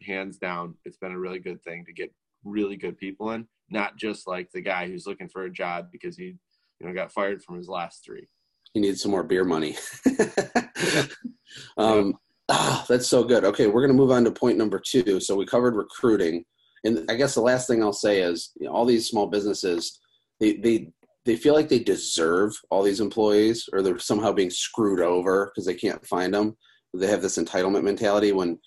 hands 0.02 0.38
down, 0.38 0.74
it's 0.84 0.96
been 0.96 1.12
a 1.12 1.18
really 1.18 1.38
good 1.38 1.62
thing 1.62 1.84
to 1.86 1.92
get 1.92 2.12
really 2.44 2.76
good 2.76 2.98
people 2.98 3.32
in, 3.32 3.46
not 3.70 3.96
just 3.96 4.26
like 4.26 4.50
the 4.52 4.60
guy 4.60 4.86
who's 4.86 5.06
looking 5.06 5.28
for 5.28 5.44
a 5.44 5.52
job 5.52 5.88
because 5.92 6.16
he, 6.16 6.36
you 6.80 6.86
know, 6.86 6.94
got 6.94 7.12
fired 7.12 7.42
from 7.42 7.56
his 7.56 7.68
last 7.68 8.04
three. 8.04 8.26
He 8.74 8.80
needs 8.80 9.02
some 9.02 9.10
more 9.10 9.22
beer 9.22 9.44
money. 9.44 9.76
um, 11.78 12.14
oh, 12.48 12.84
that's 12.88 13.08
so 13.08 13.24
good. 13.24 13.44
Okay, 13.44 13.66
we're 13.66 13.80
going 13.80 13.88
to 13.88 13.94
move 13.94 14.10
on 14.10 14.24
to 14.24 14.30
point 14.30 14.58
number 14.58 14.78
two. 14.78 15.20
So 15.20 15.36
we 15.36 15.46
covered 15.46 15.74
recruiting, 15.74 16.44
and 16.84 17.10
I 17.10 17.14
guess 17.14 17.34
the 17.34 17.40
last 17.40 17.66
thing 17.66 17.82
I'll 17.82 17.92
say 17.92 18.20
is 18.20 18.52
you 18.60 18.66
know, 18.66 18.72
all 18.72 18.84
these 18.84 19.08
small 19.08 19.26
businesses, 19.26 19.98
they 20.38 20.56
they 20.56 20.90
they 21.24 21.36
feel 21.36 21.54
like 21.54 21.68
they 21.68 21.78
deserve 21.78 22.54
all 22.70 22.82
these 22.82 23.00
employees, 23.00 23.68
or 23.72 23.82
they're 23.82 23.98
somehow 23.98 24.32
being 24.32 24.50
screwed 24.50 25.00
over 25.00 25.50
because 25.52 25.66
they 25.66 25.74
can't 25.74 26.06
find 26.06 26.32
them. 26.32 26.56
They 26.94 27.06
have 27.06 27.22
this 27.22 27.38
entitlement 27.38 27.84
mentality 27.84 28.32
when 28.32 28.58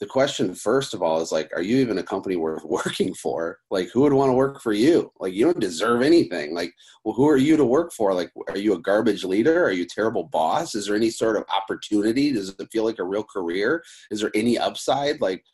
the 0.00 0.06
question 0.06 0.54
first 0.54 0.94
of 0.94 1.02
all 1.02 1.20
is 1.20 1.30
like 1.30 1.50
are 1.54 1.62
you 1.62 1.76
even 1.76 1.98
a 1.98 2.02
company 2.02 2.36
worth 2.36 2.64
working 2.64 3.14
for? 3.14 3.58
Like 3.70 3.90
who 3.92 4.00
would 4.00 4.12
want 4.12 4.30
to 4.30 4.34
work 4.34 4.60
for 4.60 4.72
you? 4.72 5.12
Like 5.20 5.34
you 5.34 5.44
don't 5.44 5.60
deserve 5.60 6.02
anything. 6.02 6.54
Like 6.54 6.72
well 7.04 7.14
who 7.14 7.28
are 7.28 7.36
you 7.36 7.56
to 7.56 7.64
work 7.64 7.92
for? 7.92 8.14
Like 8.14 8.32
are 8.48 8.58
you 8.58 8.74
a 8.74 8.80
garbage 8.80 9.24
leader? 9.24 9.62
Are 9.64 9.72
you 9.72 9.84
a 9.84 9.94
terrible 9.94 10.24
boss? 10.24 10.74
Is 10.74 10.86
there 10.86 10.96
any 10.96 11.10
sort 11.10 11.36
of 11.36 11.44
opportunity? 11.54 12.32
Does 12.32 12.48
it 12.48 12.72
feel 12.72 12.84
like 12.84 12.98
a 12.98 13.04
real 13.04 13.24
career? 13.24 13.82
Is 14.10 14.20
there 14.20 14.32
any 14.34 14.58
upside? 14.58 15.20
Like 15.20 15.44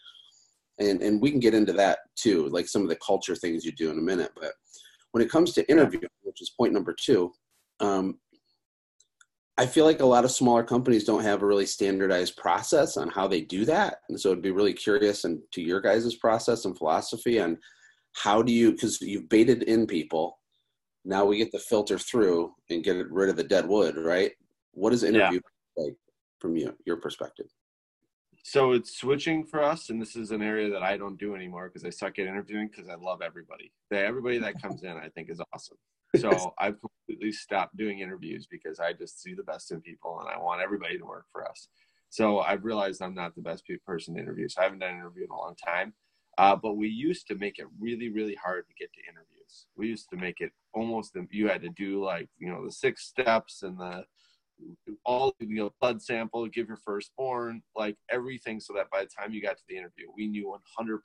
and 0.78 1.02
and 1.02 1.20
we 1.20 1.30
can 1.30 1.40
get 1.40 1.54
into 1.54 1.72
that 1.72 2.00
too 2.16 2.48
like 2.48 2.68
some 2.68 2.82
of 2.82 2.88
the 2.88 2.96
culture 2.96 3.34
things 3.34 3.64
you 3.64 3.72
do 3.72 3.90
in 3.90 3.98
a 3.98 4.02
minute 4.02 4.30
but 4.38 4.52
when 5.12 5.24
it 5.24 5.30
comes 5.30 5.52
to 5.52 5.68
interview 5.70 6.00
which 6.22 6.42
is 6.42 6.50
point 6.50 6.72
number 6.72 6.94
two 6.98 7.32
um, 7.80 8.18
I 9.58 9.64
feel 9.64 9.86
like 9.86 10.00
a 10.00 10.06
lot 10.06 10.24
of 10.24 10.30
smaller 10.30 10.62
companies 10.62 11.04
don't 11.04 11.22
have 11.22 11.42
a 11.42 11.46
really 11.46 11.64
standardized 11.64 12.36
process 12.36 12.98
on 12.98 13.08
how 13.08 13.26
they 13.26 13.40
do 13.40 13.64
that. 13.64 14.00
And 14.08 14.20
so 14.20 14.30
it'd 14.30 14.42
be 14.42 14.50
really 14.50 14.74
curious 14.74 15.24
and 15.24 15.40
to 15.52 15.62
your 15.62 15.80
guys' 15.80 16.14
process 16.16 16.66
and 16.66 16.76
philosophy 16.76 17.40
on 17.40 17.58
how 18.12 18.42
do 18.42 18.52
you 18.52 18.72
because 18.72 19.00
you've 19.00 19.28
baited 19.28 19.62
in 19.62 19.86
people. 19.86 20.38
Now 21.04 21.24
we 21.24 21.38
get 21.38 21.52
the 21.52 21.58
filter 21.58 21.98
through 21.98 22.52
and 22.68 22.84
get 22.84 23.10
rid 23.10 23.30
of 23.30 23.36
the 23.36 23.44
dead 23.44 23.66
wood, 23.66 23.96
right? 23.96 24.32
What 24.72 24.92
is 24.92 25.04
interview 25.04 25.40
yeah. 25.76 25.84
like 25.84 25.96
from 26.38 26.56
you, 26.56 26.76
your 26.84 26.96
perspective? 26.96 27.46
So 28.42 28.72
it's 28.72 28.98
switching 28.98 29.44
for 29.44 29.62
us, 29.62 29.90
and 29.90 30.00
this 30.00 30.14
is 30.14 30.30
an 30.30 30.40
area 30.40 30.70
that 30.70 30.82
I 30.82 30.96
don't 30.96 31.18
do 31.18 31.34
anymore 31.34 31.68
because 31.68 31.84
I 31.84 31.90
suck 31.90 32.18
at 32.18 32.26
interviewing 32.26 32.68
because 32.68 32.88
I 32.88 32.94
love 32.94 33.20
everybody. 33.20 33.72
Everybody 33.90 34.38
that 34.38 34.62
comes 34.62 34.84
in, 34.84 34.96
I 34.96 35.08
think, 35.08 35.30
is 35.30 35.40
awesome. 35.52 35.78
So 36.20 36.54
I've 36.58 36.76
completely 36.80 37.32
stopped 37.32 37.76
doing 37.76 38.00
interviews 38.00 38.46
because 38.50 38.80
I 38.80 38.92
just 38.92 39.22
see 39.22 39.34
the 39.34 39.42
best 39.42 39.72
in 39.72 39.80
people 39.80 40.20
and 40.20 40.28
I 40.28 40.38
want 40.38 40.62
everybody 40.62 40.98
to 40.98 41.04
work 41.04 41.26
for 41.32 41.48
us. 41.48 41.68
So 42.08 42.40
I've 42.40 42.64
realized 42.64 43.02
I'm 43.02 43.14
not 43.14 43.34
the 43.34 43.42
best 43.42 43.64
person 43.84 44.14
to 44.14 44.20
interview. 44.20 44.48
So 44.48 44.60
I 44.60 44.64
haven't 44.64 44.80
done 44.80 44.90
an 44.90 44.96
interview 44.96 45.24
in 45.24 45.30
a 45.30 45.36
long 45.36 45.54
time. 45.56 45.94
Uh, 46.38 46.54
but 46.54 46.76
we 46.76 46.88
used 46.88 47.26
to 47.28 47.34
make 47.34 47.58
it 47.58 47.66
really, 47.80 48.10
really 48.10 48.34
hard 48.34 48.66
to 48.68 48.74
get 48.74 48.92
to 48.92 49.00
interviews. 49.08 49.66
We 49.76 49.88
used 49.88 50.10
to 50.10 50.16
make 50.16 50.40
it 50.40 50.52
almost 50.74 51.16
you 51.30 51.48
had 51.48 51.62
to 51.62 51.70
do 51.70 52.04
like 52.04 52.28
you 52.36 52.52
know 52.52 52.64
the 52.64 52.72
six 52.72 53.06
steps 53.06 53.62
and 53.62 53.78
the 53.78 54.04
all 55.04 55.34
you 55.38 55.56
know 55.56 55.72
blood 55.80 56.02
sample, 56.02 56.46
give 56.48 56.68
your 56.68 56.78
firstborn, 56.78 57.62
like 57.74 57.96
everything, 58.10 58.60
so 58.60 58.74
that 58.74 58.90
by 58.90 59.02
the 59.02 59.10
time 59.18 59.32
you 59.32 59.42
got 59.42 59.56
to 59.56 59.62
the 59.68 59.76
interview, 59.76 60.06
we 60.14 60.26
knew 60.26 60.54
100% 60.78 60.98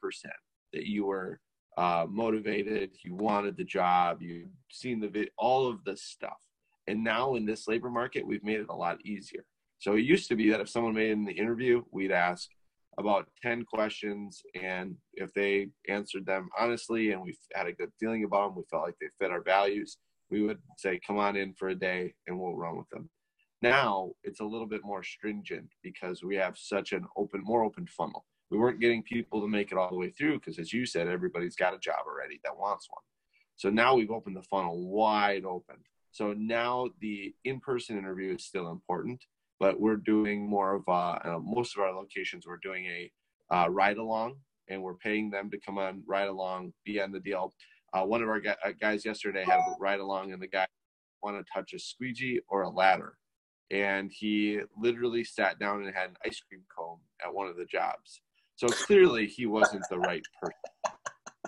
that 0.73 0.85
you 0.85 1.05
were 1.05 1.39
uh, 1.77 2.05
motivated, 2.09 2.91
you 3.03 3.15
wanted 3.15 3.57
the 3.57 3.63
job, 3.63 4.21
you've 4.21 4.49
seen 4.71 4.99
the 4.99 5.07
video, 5.07 5.31
all 5.37 5.67
of 5.67 5.83
this 5.83 6.03
stuff. 6.03 6.39
And 6.87 7.03
now 7.03 7.35
in 7.35 7.45
this 7.45 7.67
labor 7.67 7.89
market, 7.89 8.25
we've 8.25 8.43
made 8.43 8.59
it 8.59 8.69
a 8.69 8.75
lot 8.75 8.97
easier. 9.05 9.45
So 9.79 9.93
it 9.93 10.01
used 10.01 10.27
to 10.29 10.35
be 10.35 10.49
that 10.49 10.59
if 10.59 10.69
someone 10.69 10.93
made 10.93 11.11
in 11.11 11.25
the 11.25 11.31
interview, 11.31 11.83
we'd 11.91 12.11
ask, 12.11 12.49
about 12.97 13.27
10 13.41 13.63
questions 13.65 14.41
and 14.61 14.95
if 15.13 15.33
they 15.33 15.67
answered 15.87 16.25
them 16.25 16.49
honestly 16.59 17.11
and 17.11 17.21
we 17.21 17.35
had 17.53 17.67
a 17.67 17.73
good 17.73 17.91
feeling 17.99 18.23
about 18.23 18.49
them 18.49 18.57
we 18.57 18.63
felt 18.69 18.83
like 18.83 18.95
they 18.99 19.07
fit 19.19 19.31
our 19.31 19.41
values 19.41 19.97
we 20.29 20.41
would 20.41 20.59
say 20.77 20.99
come 21.05 21.17
on 21.17 21.35
in 21.35 21.53
for 21.53 21.69
a 21.69 21.75
day 21.75 22.13
and 22.27 22.37
we'll 22.37 22.55
run 22.55 22.77
with 22.77 22.89
them 22.89 23.09
now 23.61 24.11
it's 24.23 24.41
a 24.41 24.45
little 24.45 24.67
bit 24.67 24.81
more 24.83 25.03
stringent 25.03 25.69
because 25.83 26.23
we 26.23 26.35
have 26.35 26.57
such 26.57 26.91
an 26.91 27.05
open 27.15 27.41
more 27.43 27.63
open 27.63 27.87
funnel 27.87 28.25
we 28.51 28.57
weren't 28.57 28.81
getting 28.81 29.01
people 29.01 29.41
to 29.41 29.47
make 29.47 29.71
it 29.71 29.77
all 29.77 29.89
the 29.89 29.95
way 29.95 30.09
through 30.09 30.39
because 30.39 30.59
as 30.59 30.71
you 30.71 30.85
said 30.85 31.07
everybody's 31.07 31.55
got 31.55 31.73
a 31.73 31.79
job 31.79 31.99
already 32.05 32.39
that 32.43 32.57
wants 32.57 32.87
one. 32.89 33.01
So 33.55 33.69
now 33.69 33.95
we've 33.95 34.11
opened 34.11 34.35
the 34.35 34.43
funnel 34.43 34.87
wide 34.89 35.45
open. 35.45 35.77
So 36.11 36.33
now 36.33 36.89
the 36.99 37.33
in-person 37.45 37.97
interview 37.97 38.35
is 38.35 38.43
still 38.43 38.69
important 38.69 39.23
but 39.61 39.79
we're 39.79 39.95
doing 39.95 40.49
more 40.49 40.73
of 40.73 40.83
uh, 40.87 41.19
uh, 41.23 41.39
most 41.39 41.77
of 41.77 41.83
our 41.83 41.93
locations 41.93 42.47
we're 42.47 42.57
doing 42.57 42.87
a 42.87 43.11
uh, 43.55 43.67
ride 43.69 43.97
along 43.97 44.35
and 44.69 44.81
we're 44.81 44.95
paying 44.95 45.29
them 45.29 45.51
to 45.51 45.59
come 45.59 45.77
on 45.77 46.01
ride 46.07 46.29
along 46.29 46.73
be 46.83 46.99
on 46.99 47.11
the 47.11 47.19
deal. 47.19 47.53
Uh, 47.93 48.03
one 48.03 48.23
of 48.23 48.27
our 48.27 48.41
uh, 48.47 48.71
guys 48.79 49.05
yesterday 49.05 49.43
had 49.45 49.59
a 49.59 49.75
ride 49.79 49.99
along 49.99 50.33
and 50.33 50.41
the 50.41 50.47
guy 50.47 50.65
wanted 51.21 51.45
to 51.45 51.53
touch 51.53 51.73
a 51.73 51.79
squeegee 51.79 52.39
or 52.49 52.63
a 52.63 52.69
ladder. 52.69 53.13
And 53.69 54.11
he 54.11 54.61
literally 54.75 55.23
sat 55.23 55.59
down 55.59 55.83
and 55.83 55.93
had 55.93 56.09
an 56.09 56.17
ice 56.25 56.41
cream 56.41 56.63
cone 56.75 56.97
at 57.23 57.31
one 57.31 57.47
of 57.47 57.55
the 57.55 57.65
jobs 57.65 58.21
so 58.61 58.67
clearly 58.85 59.25
he 59.25 59.45
wasn't 59.45 59.83
the 59.89 59.99
right 59.99 60.23
person 60.41 60.95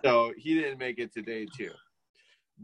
so 0.03 0.33
he 0.37 0.55
didn't 0.55 0.79
make 0.79 0.99
it 0.99 1.13
today 1.13 1.45
too 1.57 1.71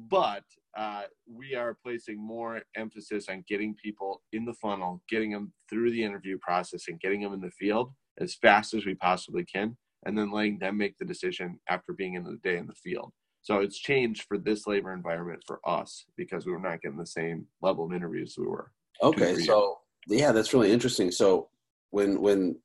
but 0.07 0.43
uh, 0.77 1.03
we 1.27 1.55
are 1.55 1.77
placing 1.83 2.19
more 2.19 2.61
emphasis 2.75 3.27
on 3.29 3.43
getting 3.47 3.75
people 3.83 4.21
in 4.31 4.45
the 4.45 4.53
funnel, 4.53 5.01
getting 5.09 5.31
them 5.31 5.51
through 5.69 5.91
the 5.91 6.03
interview 6.03 6.37
process, 6.39 6.87
and 6.87 6.99
getting 6.99 7.21
them 7.21 7.33
in 7.33 7.41
the 7.41 7.51
field 7.51 7.91
as 8.19 8.35
fast 8.35 8.73
as 8.73 8.85
we 8.85 8.95
possibly 8.95 9.43
can, 9.43 9.75
and 10.05 10.17
then 10.17 10.31
letting 10.31 10.59
them 10.59 10.77
make 10.77 10.97
the 10.97 11.05
decision 11.05 11.59
after 11.69 11.93
being 11.93 12.13
in 12.13 12.23
the 12.23 12.37
day 12.43 12.57
in 12.57 12.67
the 12.67 12.75
field. 12.75 13.11
So 13.41 13.59
it's 13.59 13.79
changed 13.79 14.25
for 14.27 14.37
this 14.37 14.67
labor 14.67 14.93
environment 14.93 15.41
for 15.47 15.59
us 15.65 16.05
because 16.17 16.45
we 16.45 16.51
were 16.51 16.59
not 16.59 16.81
getting 16.81 16.97
the 16.97 17.05
same 17.05 17.45
level 17.61 17.85
of 17.85 17.93
interviews 17.93 18.35
we 18.37 18.45
were. 18.45 18.71
Okay, 19.01 19.35
so 19.35 19.79
yeah, 20.07 20.31
that's 20.31 20.53
really 20.53 20.71
interesting. 20.71 21.09
So 21.09 21.49
when 21.91 22.21
when 22.21 22.57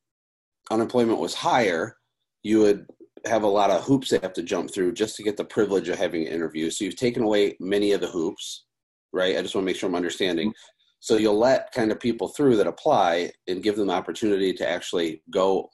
unemployment 0.70 1.18
was 1.18 1.34
higher, 1.34 1.96
you 2.42 2.60
would 2.60 2.86
have 3.26 3.42
a 3.42 3.48
lot 3.48 3.70
of 3.70 3.82
hoops 3.82 4.10
they 4.10 4.18
have 4.18 4.32
to 4.34 4.42
jump 4.42 4.72
through 4.72 4.92
just 4.92 5.16
to 5.16 5.22
get 5.22 5.36
the 5.36 5.44
privilege 5.44 5.88
of 5.88 5.98
having 5.98 6.26
an 6.26 6.32
interview. 6.32 6.70
So 6.70 6.84
you've 6.84 6.96
taken 6.96 7.22
away 7.22 7.56
many 7.58 7.92
of 7.92 8.00
the 8.00 8.08
hoops, 8.08 8.66
right? 9.12 9.36
I 9.36 9.42
just 9.42 9.54
want 9.54 9.64
to 9.64 9.66
make 9.66 9.76
sure 9.76 9.88
I'm 9.88 9.94
understanding. 9.94 10.52
So 11.00 11.16
you'll 11.16 11.38
let 11.38 11.72
kind 11.72 11.90
of 11.90 12.00
people 12.00 12.28
through 12.28 12.56
that 12.56 12.66
apply 12.66 13.30
and 13.48 13.62
give 13.62 13.76
them 13.76 13.88
the 13.88 13.94
opportunity 13.94 14.52
to 14.54 14.68
actually 14.68 15.22
go 15.30 15.70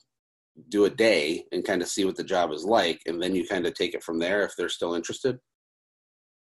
do 0.69 0.85
a 0.85 0.91
day 0.91 1.45
and 1.53 1.65
kind 1.65 1.83
of 1.83 1.89
see 1.89 2.05
what 2.05 2.17
the 2.17 2.25
job 2.25 2.53
is 2.53 2.65
like, 2.65 3.01
and 3.07 3.23
then 3.23 3.35
you 3.35 3.47
kind 3.47 3.67
of 3.67 3.75
take 3.75 3.95
it 3.95 4.03
from 4.03 4.19
there 4.19 4.43
if 4.43 4.53
they're 4.57 4.69
still 4.69 4.95
interested. 4.95 5.39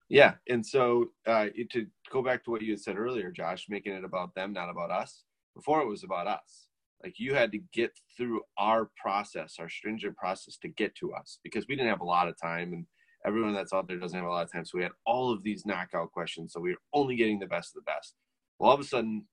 Yeah, 0.08 0.34
and 0.48 0.64
so 0.64 1.06
uh, 1.26 1.46
to 1.72 1.86
go 2.12 2.22
back 2.22 2.44
to 2.44 2.52
what 2.52 2.62
you 2.62 2.72
had 2.72 2.80
said 2.80 2.96
earlier, 2.96 3.32
Josh, 3.32 3.66
making 3.68 3.92
it 3.92 4.04
about 4.04 4.34
them, 4.36 4.52
not 4.52 4.70
about 4.70 4.92
us. 4.92 5.24
Before 5.54 5.80
it 5.80 5.88
was 5.88 6.04
about 6.04 6.28
us 6.28 6.68
like 7.02 7.18
you 7.18 7.34
had 7.34 7.52
to 7.52 7.58
get 7.72 7.92
through 8.16 8.40
our 8.58 8.90
process 8.96 9.56
our 9.58 9.68
stringent 9.68 10.16
process 10.16 10.56
to 10.56 10.68
get 10.68 10.94
to 10.94 11.12
us 11.12 11.38
because 11.42 11.66
we 11.68 11.76
didn't 11.76 11.90
have 11.90 12.00
a 12.00 12.04
lot 12.04 12.28
of 12.28 12.40
time 12.40 12.72
and 12.72 12.86
everyone 13.26 13.54
that's 13.54 13.72
out 13.72 13.88
there 13.88 13.98
doesn't 13.98 14.18
have 14.18 14.28
a 14.28 14.30
lot 14.30 14.44
of 14.44 14.52
time. 14.52 14.64
So 14.64 14.78
we 14.78 14.84
had 14.84 14.92
all 15.04 15.32
of 15.32 15.42
these 15.42 15.66
knockout 15.66 16.12
questions 16.12 16.52
so 16.52 16.60
we 16.60 16.70
were 16.70 16.82
only 16.92 17.16
getting 17.16 17.38
the 17.38 17.46
best 17.46 17.70
of 17.76 17.84
the 17.84 17.90
best. 17.90 18.14
Well 18.58 18.70
all 18.70 18.74
of 18.74 18.80
a 18.80 18.84
sudden 18.84 19.26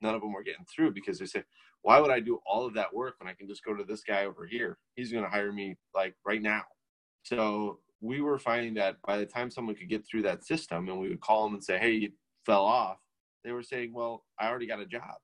none 0.00 0.14
of 0.14 0.20
them 0.20 0.32
were 0.32 0.42
getting 0.42 0.66
through 0.74 0.92
because 0.92 1.18
they 1.18 1.26
say 1.26 1.42
why 1.82 2.00
would 2.00 2.10
i 2.10 2.18
do 2.18 2.40
all 2.44 2.66
of 2.66 2.74
that 2.74 2.92
work 2.92 3.14
when 3.20 3.28
i 3.28 3.32
can 3.32 3.46
just 3.46 3.64
go 3.64 3.74
to 3.74 3.84
this 3.84 4.02
guy 4.02 4.24
over 4.24 4.46
here? 4.46 4.78
He's 4.96 5.12
going 5.12 5.24
to 5.24 5.30
hire 5.30 5.52
me 5.52 5.76
like 5.94 6.14
right 6.24 6.42
now. 6.42 6.64
So 7.22 7.78
we 8.00 8.20
were 8.20 8.38
finding 8.38 8.74
that 8.74 8.96
by 9.06 9.18
the 9.18 9.26
time 9.26 9.50
someone 9.50 9.74
could 9.74 9.88
get 9.88 10.06
through 10.06 10.22
that 10.22 10.44
system 10.44 10.88
and 10.88 10.98
we 10.98 11.08
would 11.08 11.20
call 11.20 11.44
them 11.44 11.54
and 11.54 11.64
say 11.64 11.78
hey 11.78 11.92
you 11.92 12.10
fell 12.46 12.64
off 12.64 12.98
they 13.44 13.52
were 13.52 13.62
saying 13.62 13.92
well 13.92 14.24
i 14.38 14.48
already 14.48 14.66
got 14.66 14.80
a 14.80 14.86
job 14.86 15.16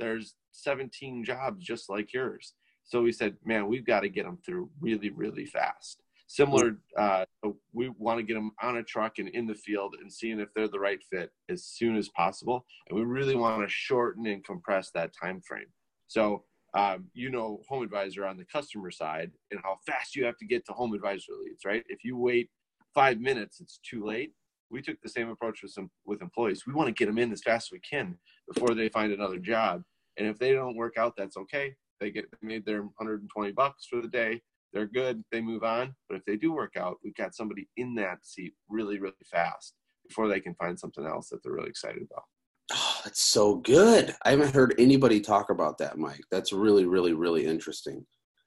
there's 0.00 0.34
17 0.52 1.24
jobs 1.24 1.64
just 1.64 1.88
like 1.88 2.12
yours. 2.12 2.54
So 2.84 3.02
we 3.02 3.12
said, 3.12 3.36
man, 3.44 3.68
we've 3.68 3.86
got 3.86 4.00
to 4.00 4.08
get 4.08 4.24
them 4.24 4.38
through 4.44 4.70
really, 4.80 5.10
really 5.10 5.46
fast. 5.46 6.02
Similar, 6.26 6.78
uh, 6.96 7.24
we 7.72 7.90
want 7.98 8.18
to 8.18 8.24
get 8.24 8.34
them 8.34 8.52
on 8.62 8.78
a 8.78 8.82
truck 8.82 9.18
and 9.18 9.28
in 9.28 9.46
the 9.46 9.54
field 9.54 9.96
and 10.00 10.12
seeing 10.12 10.40
if 10.40 10.48
they're 10.54 10.68
the 10.68 10.78
right 10.78 11.00
fit 11.12 11.30
as 11.48 11.64
soon 11.64 11.96
as 11.96 12.08
possible. 12.08 12.64
And 12.88 12.98
we 12.98 13.04
really 13.04 13.36
want 13.36 13.62
to 13.62 13.68
shorten 13.68 14.26
and 14.26 14.44
compress 14.44 14.90
that 14.94 15.12
time 15.20 15.40
frame. 15.46 15.66
So, 16.06 16.44
um, 16.74 17.06
you 17.14 17.30
know, 17.30 17.62
Home 17.68 17.82
Advisor 17.82 18.24
on 18.24 18.36
the 18.36 18.44
customer 18.44 18.90
side 18.92 19.32
and 19.50 19.60
how 19.62 19.78
fast 19.86 20.14
you 20.14 20.24
have 20.24 20.36
to 20.38 20.46
get 20.46 20.64
to 20.66 20.72
Home 20.72 20.94
Advisor 20.94 21.32
leads, 21.44 21.64
right? 21.64 21.84
If 21.88 22.04
you 22.04 22.16
wait 22.16 22.48
five 22.94 23.20
minutes, 23.20 23.60
it's 23.60 23.80
too 23.84 24.04
late 24.04 24.32
we 24.70 24.80
took 24.80 25.00
the 25.02 25.08
same 25.08 25.28
approach 25.28 25.62
with 25.62 25.72
some 25.72 25.90
with 26.06 26.22
employees. 26.22 26.66
We 26.66 26.72
want 26.72 26.88
to 26.88 26.92
get 26.92 27.06
them 27.06 27.18
in 27.18 27.32
as 27.32 27.42
fast 27.42 27.68
as 27.68 27.72
we 27.72 27.80
can 27.80 28.16
before 28.52 28.74
they 28.74 28.88
find 28.88 29.12
another 29.12 29.38
job. 29.38 29.82
And 30.16 30.26
if 30.26 30.38
they 30.38 30.52
don't 30.52 30.76
work 30.76 30.94
out, 30.98 31.14
that's 31.16 31.36
okay. 31.36 31.74
They 32.00 32.10
get 32.10 32.26
they 32.30 32.46
made 32.46 32.64
their 32.64 32.82
120 32.82 33.52
bucks 33.52 33.86
for 33.88 34.00
the 34.00 34.08
day. 34.08 34.40
They're 34.72 34.86
good. 34.86 35.22
They 35.32 35.40
move 35.40 35.64
on. 35.64 35.94
But 36.08 36.16
if 36.16 36.24
they 36.24 36.36
do 36.36 36.52
work 36.52 36.76
out, 36.76 36.98
we've 37.04 37.14
got 37.14 37.34
somebody 37.34 37.68
in 37.76 37.94
that 37.96 38.24
seat 38.24 38.54
really, 38.68 38.98
really 39.00 39.14
fast 39.30 39.74
before 40.06 40.28
they 40.28 40.40
can 40.40 40.54
find 40.54 40.78
something 40.78 41.06
else 41.06 41.28
that 41.28 41.42
they're 41.42 41.52
really 41.52 41.68
excited 41.68 42.02
about. 42.10 42.24
Oh, 42.72 43.00
that's 43.04 43.22
so 43.22 43.56
good. 43.56 44.14
I 44.24 44.30
haven't 44.30 44.54
heard 44.54 44.74
anybody 44.78 45.20
talk 45.20 45.50
about 45.50 45.78
that, 45.78 45.98
Mike. 45.98 46.22
That's 46.30 46.52
really, 46.52 46.84
really, 46.84 47.12
really 47.12 47.44
interesting. 47.44 48.06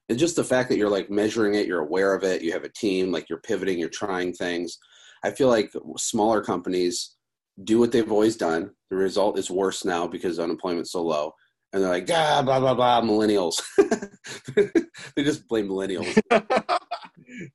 And 0.10 0.18
just 0.18 0.36
the 0.36 0.44
fact 0.44 0.70
that 0.70 0.78
you're 0.78 0.90
like 0.90 1.10
measuring 1.10 1.56
it, 1.56 1.68
you're 1.68 1.82
aware 1.82 2.14
of 2.14 2.24
it, 2.24 2.42
you 2.42 2.52
have 2.54 2.64
a 2.64 2.70
team, 2.70 3.12
like 3.12 3.30
you're 3.30 3.40
pivoting, 3.40 3.80
you're 3.80 3.90
trying 3.90 4.34
things. 4.34 4.78
I 5.24 5.32
feel 5.32 5.48
like 5.48 5.74
smaller 5.98 6.42
companies 6.42 7.16
do 7.64 7.80
what 7.80 7.92
they've 7.92 8.12
always 8.12 8.36
done. 8.36 8.72
The 8.90 8.96
result 8.96 9.38
is 9.38 9.50
worse 9.50 9.86
now 9.86 10.08
because 10.08 10.40
unemployment's 10.40 10.92
so 10.92 11.04
low. 11.04 11.34
And 11.74 11.82
they're 11.82 11.90
like, 11.90 12.10
ah, 12.12 12.42
blah, 12.44 12.60
blah, 12.60 12.76
blah, 12.76 13.02
millennials. 13.02 13.62
they 15.16 15.24
just 15.24 15.48
blame 15.48 15.68
millennials. 15.68 16.20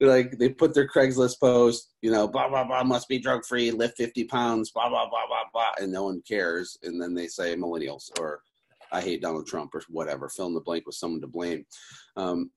they're 0.00 0.08
like, 0.08 0.38
they 0.38 0.48
put 0.48 0.74
their 0.74 0.88
Craigslist 0.88 1.38
post, 1.40 1.94
you 2.02 2.10
know, 2.10 2.26
blah, 2.26 2.48
blah, 2.48 2.64
blah, 2.64 2.82
must 2.82 3.08
be 3.08 3.20
drug 3.20 3.44
free, 3.46 3.70
lift 3.70 3.96
50 3.96 4.24
pounds, 4.24 4.72
blah, 4.72 4.88
blah, 4.88 5.08
blah, 5.08 5.26
blah, 5.28 5.44
blah. 5.52 5.70
And 5.80 5.92
no 5.92 6.04
one 6.04 6.20
cares. 6.26 6.76
And 6.82 7.00
then 7.00 7.14
they 7.14 7.28
say 7.28 7.54
millennials 7.54 8.10
or 8.18 8.42
I 8.90 9.00
hate 9.00 9.22
Donald 9.22 9.46
Trump 9.46 9.74
or 9.74 9.82
whatever, 9.88 10.28
fill 10.28 10.46
in 10.46 10.54
the 10.54 10.60
blank 10.60 10.86
with 10.86 10.94
someone 10.94 11.20
to 11.20 11.26
blame. 11.26 11.64
Um, 12.16 12.50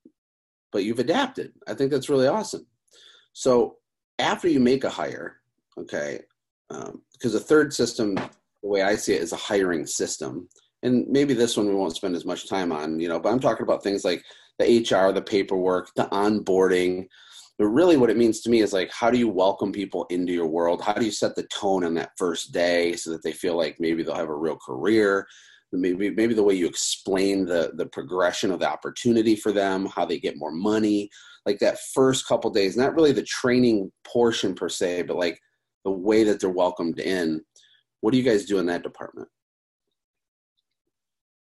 but 0.71 0.83
you've 0.83 0.99
adapted. 0.99 1.53
I 1.67 1.73
think 1.73 1.91
that's 1.91 2.09
really 2.09 2.27
awesome. 2.27 2.65
So 3.33 3.77
after 4.19 4.47
you 4.47 4.59
make 4.59 4.83
a 4.83 4.89
hire, 4.89 5.37
okay, 5.77 6.21
um, 6.69 7.01
because 7.13 7.33
the 7.33 7.39
third 7.39 7.73
system, 7.73 8.15
the 8.15 8.29
way 8.69 8.81
I 8.81 8.95
see 8.95 9.13
it, 9.13 9.21
is 9.21 9.33
a 9.33 9.37
hiring 9.37 9.85
system. 9.85 10.47
And 10.83 11.07
maybe 11.07 11.33
this 11.33 11.57
one 11.57 11.67
we 11.67 11.75
won't 11.75 11.95
spend 11.95 12.15
as 12.15 12.25
much 12.25 12.50
time 12.50 12.71
on, 12.71 13.00
you 13.00 13.07
know, 13.07 13.19
but 13.19 13.29
I'm 13.29 13.39
talking 13.39 13.63
about 13.63 13.83
things 13.83 14.03
like 14.03 14.23
the 14.57 14.79
HR, 14.79 15.11
the 15.11 15.21
paperwork, 15.21 15.91
the 15.95 16.07
onboarding. 16.11 17.07
But 17.59 17.67
really, 17.67 17.97
what 17.97 18.09
it 18.09 18.17
means 18.17 18.41
to 18.41 18.50
me 18.50 18.61
is 18.61 18.73
like, 18.73 18.91
how 18.91 19.11
do 19.11 19.19
you 19.19 19.29
welcome 19.29 19.71
people 19.71 20.05
into 20.09 20.33
your 20.33 20.47
world? 20.47 20.81
How 20.81 20.93
do 20.93 21.05
you 21.05 21.11
set 21.11 21.35
the 21.35 21.43
tone 21.43 21.83
on 21.83 21.93
that 21.95 22.11
first 22.17 22.51
day 22.51 22.95
so 22.95 23.11
that 23.11 23.23
they 23.23 23.33
feel 23.33 23.55
like 23.55 23.75
maybe 23.79 24.01
they'll 24.01 24.15
have 24.15 24.29
a 24.29 24.35
real 24.35 24.57
career? 24.57 25.27
Maybe, 25.73 26.09
maybe 26.09 26.33
the 26.33 26.43
way 26.43 26.55
you 26.55 26.67
explain 26.67 27.45
the 27.45 27.71
the 27.75 27.85
progression 27.85 28.51
of 28.51 28.59
the 28.59 28.69
opportunity 28.69 29.38
for 29.38 29.53
them, 29.53 29.85
how 29.85 30.05
they 30.05 30.19
get 30.19 30.38
more 30.38 30.51
money, 30.51 31.09
like 31.45 31.59
that 31.59 31.79
first 31.93 32.27
couple 32.27 32.50
days, 32.50 32.75
not 32.75 32.93
really 32.93 33.13
the 33.13 33.23
training 33.23 33.91
portion 34.03 34.53
per 34.53 34.67
se, 34.67 35.03
but 35.03 35.15
like 35.15 35.39
the 35.85 35.91
way 35.91 36.23
that 36.23 36.39
they're 36.39 36.50
welcomed 36.50 37.00
in. 37.00 37.41
What 38.01 38.11
do 38.11 38.17
you 38.17 38.23
guys 38.23 38.45
do 38.45 38.57
in 38.57 38.65
that 38.65 38.83
department? 38.83 39.29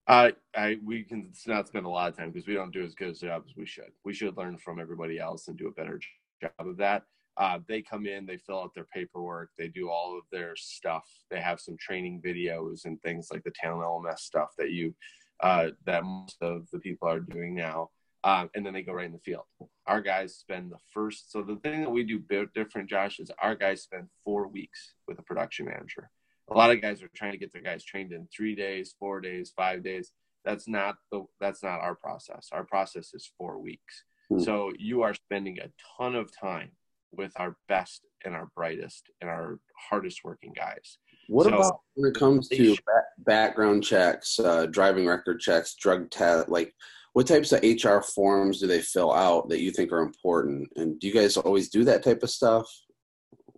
I, 0.09 0.33
I 0.57 0.79
we 0.85 1.03
can 1.03 1.31
not 1.47 1.69
spend 1.69 1.87
a 1.87 1.89
lot 1.89 2.09
of 2.09 2.17
time 2.17 2.31
because 2.31 2.49
we 2.49 2.55
don't 2.55 2.73
do 2.73 2.83
as 2.83 2.95
good 2.95 3.11
a 3.11 3.13
job 3.13 3.45
as 3.47 3.57
we 3.57 3.67
should. 3.67 3.93
We 4.05 4.15
should 4.15 4.37
learn 4.37 4.57
from 4.57 4.81
everybody 4.81 5.19
else 5.19 5.49
and 5.49 5.57
do 5.57 5.69
a 5.69 5.73
better 5.73 6.01
job 6.41 6.51
of 6.59 6.77
that. 6.79 7.05
Uh, 7.37 7.61
they 7.69 7.83
come 7.83 8.07
in, 8.07 8.27
they 8.27 8.39
fill 8.39 8.61
out 8.61 8.75
their 8.75 8.87
paperwork, 8.93 9.51
they 9.57 9.69
do 9.69 9.91
all 9.91 10.19
of 10.19 10.25
their 10.33 10.57
stuff. 10.57 11.05
They 11.31 11.41
have 11.41 11.61
some 11.61 11.77
training 11.79 12.21
videos 12.25 12.85
and 12.85 13.01
things 13.03 13.29
like 13.31 13.45
the 13.45 13.53
Talent 13.53 13.83
LMS 13.83 14.21
stuff 14.21 14.49
that 14.59 14.71
you 14.71 14.95
uh, 15.41 15.69
that 15.87 16.05
most 16.05 16.39
of 16.41 16.69
the 16.73 16.81
people 16.81 17.09
are 17.09 17.21
doing 17.21 17.55
now 17.55 17.91
um, 18.25 18.51
and 18.55 18.67
then 18.67 18.73
they 18.73 18.83
go 18.83 18.93
right 18.93 19.07
in 19.07 19.13
the 19.13 19.19
field. 19.19 19.45
Our 19.87 20.01
guys 20.01 20.35
spend 20.35 20.73
the 20.73 20.79
first. 20.93 21.31
So 21.31 21.43
the 21.43 21.57
thing 21.57 21.81
that 21.83 21.91
we 21.91 22.03
do 22.03 22.21
different, 22.55 22.91
Josh, 22.91 23.21
is 23.21 23.31
our 23.43 23.55
guys 23.55 23.83
spend 23.83 24.09
four 24.25 24.49
weeks 24.49 24.95
with 25.07 25.19
a 25.19 25.23
production 25.23 25.67
manager. 25.67 26.11
A 26.51 26.55
lot 26.57 26.71
of 26.71 26.81
guys 26.81 27.03
are 27.03 27.11
trying 27.15 27.33
to 27.33 27.39
get 27.39 27.53
their 27.53 27.63
guys 27.63 27.85
trained 27.85 28.13
in 28.13 28.27
three 28.35 28.55
days, 28.55 28.95
four 28.99 29.21
days, 29.21 29.53
five 29.55 29.83
days. 29.83 30.13
That's 30.45 30.67
not 30.67 30.97
the. 31.13 31.25
That's 31.41 31.63
not 31.63 31.81
our 31.81 31.95
process. 31.95 32.49
Our 32.53 32.65
process 32.65 33.13
is 33.13 33.31
four 33.37 33.59
weeks. 33.59 34.05
Mm-hmm. 34.33 34.45
So 34.45 34.73
you 34.79 35.03
are 35.03 35.15
spending 35.15 35.59
a 35.59 35.71
ton 35.99 36.15
of 36.15 36.31
time 36.39 36.71
with 37.13 37.33
our 37.37 37.57
best 37.69 38.03
and 38.25 38.35
our 38.35 38.49
brightest 38.55 39.11
and 39.21 39.29
our 39.29 39.59
hardest 39.91 40.21
working 40.25 40.53
guys. 40.55 40.99
What 41.29 41.45
so, 41.45 41.55
about 41.55 41.81
when 41.95 42.11
it 42.11 42.19
comes 42.19 42.49
to 42.49 42.77
background 43.19 43.85
checks, 43.85 44.39
uh, 44.39 44.67
driving 44.67 45.07
record 45.07 45.41
checks, 45.41 45.75
drug 45.75 46.11
test? 46.11 46.49
Like, 46.49 46.73
what 47.13 47.27
types 47.27 47.53
of 47.53 47.63
hr 47.63 48.01
forms 48.01 48.61
do 48.61 48.67
they 48.67 48.81
fill 48.81 49.13
out 49.13 49.49
that 49.49 49.61
you 49.61 49.71
think 49.71 49.93
are 49.93 50.01
important 50.01 50.69
and 50.77 51.01
do 51.01 51.09
you 51.09 51.13
guys 51.13 51.37
always 51.37 51.69
do 51.69 51.83
that 51.85 52.05
type 52.05 52.23
of 52.23 52.31
stuff 52.31 52.71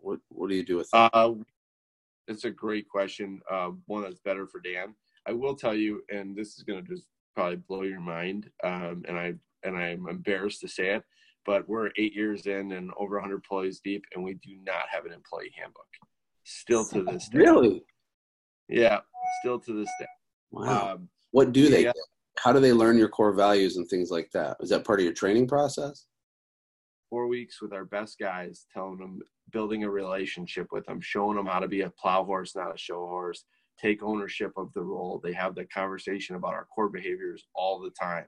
what 0.03 0.19
what 0.29 0.49
do 0.49 0.57
you 0.57 0.65
do 0.65 0.77
with 0.77 0.89
that? 0.93 1.11
Uh, 1.13 1.35
it's 2.31 2.45
a 2.45 2.51
great 2.51 2.89
question. 2.89 3.41
Uh, 3.51 3.71
one 3.87 4.03
that's 4.03 4.21
better 4.21 4.47
for 4.47 4.61
Dan. 4.61 4.95
I 5.27 5.33
will 5.33 5.55
tell 5.55 5.75
you, 5.75 6.03
and 6.11 6.37
this 6.37 6.57
is 6.57 6.63
going 6.63 6.83
to 6.83 6.89
just 6.95 7.07
probably 7.35 7.57
blow 7.57 7.83
your 7.83 8.01
mind, 8.01 8.49
um, 8.65 9.03
and 9.07 9.19
I 9.19 9.35
and 9.63 9.77
I'm 9.77 10.09
embarrassed 10.09 10.61
to 10.63 10.69
say 10.69 10.95
it, 10.95 11.03
but 11.45 11.69
we're 11.69 11.91
eight 11.99 12.15
years 12.15 12.47
in 12.47 12.73
and 12.73 12.91
over 12.99 13.17
100 13.17 13.35
employees 13.35 13.81
deep, 13.85 14.05
and 14.15 14.25
we 14.25 14.35
do 14.35 14.57
not 14.65 14.85
have 14.91 15.05
an 15.05 15.13
employee 15.13 15.53
handbook. 15.55 15.87
Still 16.45 16.85
to 16.87 17.03
this 17.03 17.29
day. 17.29 17.39
Really? 17.39 17.83
Yeah, 18.69 19.01
still 19.41 19.59
to 19.61 19.73
this 19.79 19.91
day. 19.99 20.07
Wow. 20.51 20.95
Um, 20.95 21.09
what 21.33 21.53
do 21.53 21.69
they? 21.69 21.85
Yeah. 21.85 21.93
How 22.39 22.53
do 22.53 22.61
they 22.61 22.73
learn 22.73 22.97
your 22.97 23.09
core 23.09 23.33
values 23.33 23.77
and 23.77 23.87
things 23.89 24.11
like 24.11 24.31
that? 24.33 24.57
Is 24.61 24.71
that 24.71 24.85
part 24.85 25.01
of 25.01 25.05
your 25.05 25.13
training 25.13 25.47
process? 25.47 26.07
Four 27.11 27.27
weeks 27.27 27.61
with 27.61 27.73
our 27.73 27.85
best 27.85 28.19
guys, 28.19 28.67
telling 28.73 28.99
them, 28.99 29.21
building 29.53 29.83
a 29.85 29.91
relationship 29.91 30.69
with 30.71 30.87
them, 30.87 31.01
showing 31.01 31.37
them 31.37 31.47
how 31.47 31.59
to 31.59 31.69
be 31.69 31.81
a 31.81 31.91
plow 31.91 32.25
horse, 32.25 32.55
not 32.55 32.75
a 32.75 32.79
show 32.79 33.07
horse, 33.07 33.45
take 33.81 34.03
ownership 34.03 34.53
of 34.57 34.73
the 34.75 34.83
role. 34.83 35.21
They 35.23 35.33
have 35.33 35.55
the 35.55 35.65
conversation 35.65 36.37
about 36.37 36.55
our 36.55 36.67
core 36.67 36.89
behaviors 36.89 37.45
all 37.55 37.81
the 37.81 37.91
time. 37.91 38.27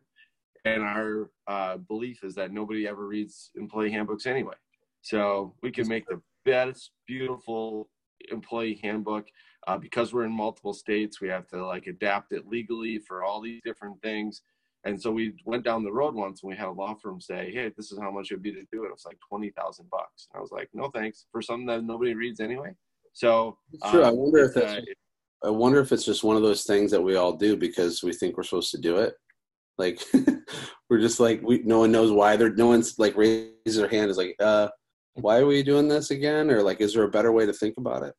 And 0.64 0.82
our 0.82 1.30
uh, 1.46 1.76
belief 1.76 2.24
is 2.24 2.34
that 2.36 2.52
nobody 2.52 2.86
ever 2.86 3.06
reads 3.06 3.50
employee 3.56 3.90
handbooks 3.90 4.26
anyway. 4.26 4.54
So 5.02 5.54
we 5.62 5.70
can 5.70 5.88
make 5.88 6.06
the 6.06 6.20
best, 6.44 6.90
beautiful 7.06 7.88
employee 8.30 8.80
handbook. 8.82 9.26
Uh, 9.66 9.78
because 9.78 10.12
we're 10.12 10.24
in 10.24 10.32
multiple 10.32 10.72
states, 10.72 11.20
we 11.20 11.28
have 11.28 11.46
to 11.48 11.64
like 11.64 11.86
adapt 11.86 12.32
it 12.32 12.48
legally 12.48 12.98
for 12.98 13.22
all 13.22 13.40
these 13.40 13.60
different 13.64 14.00
things. 14.02 14.42
And 14.84 15.00
so 15.00 15.12
we 15.12 15.34
went 15.44 15.64
down 15.64 15.84
the 15.84 15.92
road 15.92 16.14
once 16.14 16.42
and 16.42 16.50
we 16.50 16.56
had 16.56 16.68
a 16.68 16.72
law 16.72 16.94
firm 16.94 17.20
say, 17.20 17.52
Hey, 17.52 17.70
this 17.76 17.92
is 17.92 17.98
how 18.00 18.10
much 18.10 18.32
it'd 18.32 18.42
be 18.42 18.52
to 18.52 18.66
do 18.72 18.84
it. 18.84 18.88
It 18.88 18.92
was 18.92 19.06
like 19.06 19.18
20,000 19.28 19.88
bucks. 19.90 20.28
And 20.32 20.38
I 20.38 20.42
was 20.42 20.50
like, 20.50 20.68
no, 20.74 20.90
thanks 20.90 21.26
for 21.30 21.40
something 21.40 21.66
that 21.66 21.84
nobody 21.84 22.14
reads 22.14 22.40
anyway. 22.40 22.74
So 23.12 23.58
um, 23.82 24.02
I 24.02 24.10
wonder 24.10 24.44
if 24.44 24.54
that's, 24.54 24.72
uh, 24.72 24.80
I 25.44 25.50
wonder 25.50 25.80
if 25.80 25.92
it's 25.92 26.04
just 26.04 26.24
one 26.24 26.36
of 26.36 26.42
those 26.42 26.64
things 26.64 26.90
that 26.90 27.02
we 27.02 27.16
all 27.16 27.32
do 27.32 27.56
because 27.56 28.02
we 28.02 28.12
think 28.12 28.36
we're 28.36 28.42
supposed 28.42 28.70
to 28.72 28.80
do 28.80 28.96
it. 28.96 29.14
Like 29.78 30.00
we're 30.90 31.00
just 31.00 31.20
like 31.20 31.40
we 31.42 31.62
no 31.64 31.80
one 31.80 31.92
knows 31.92 32.10
why 32.10 32.36
they're 32.36 32.54
no 32.54 32.68
one's 32.68 32.98
like 32.98 33.16
raises 33.16 33.52
their 33.64 33.88
hand 33.88 34.10
is 34.10 34.18
like 34.18 34.36
uh 34.38 34.68
why 35.14 35.38
are 35.38 35.46
we 35.46 35.62
doing 35.62 35.88
this 35.88 36.10
again 36.10 36.50
or 36.50 36.62
like 36.62 36.80
is 36.80 36.94
there 36.94 37.04
a 37.04 37.10
better 37.10 37.32
way 37.32 37.46
to 37.46 37.52
think 37.52 37.74
about 37.78 38.02
it? 38.02 38.14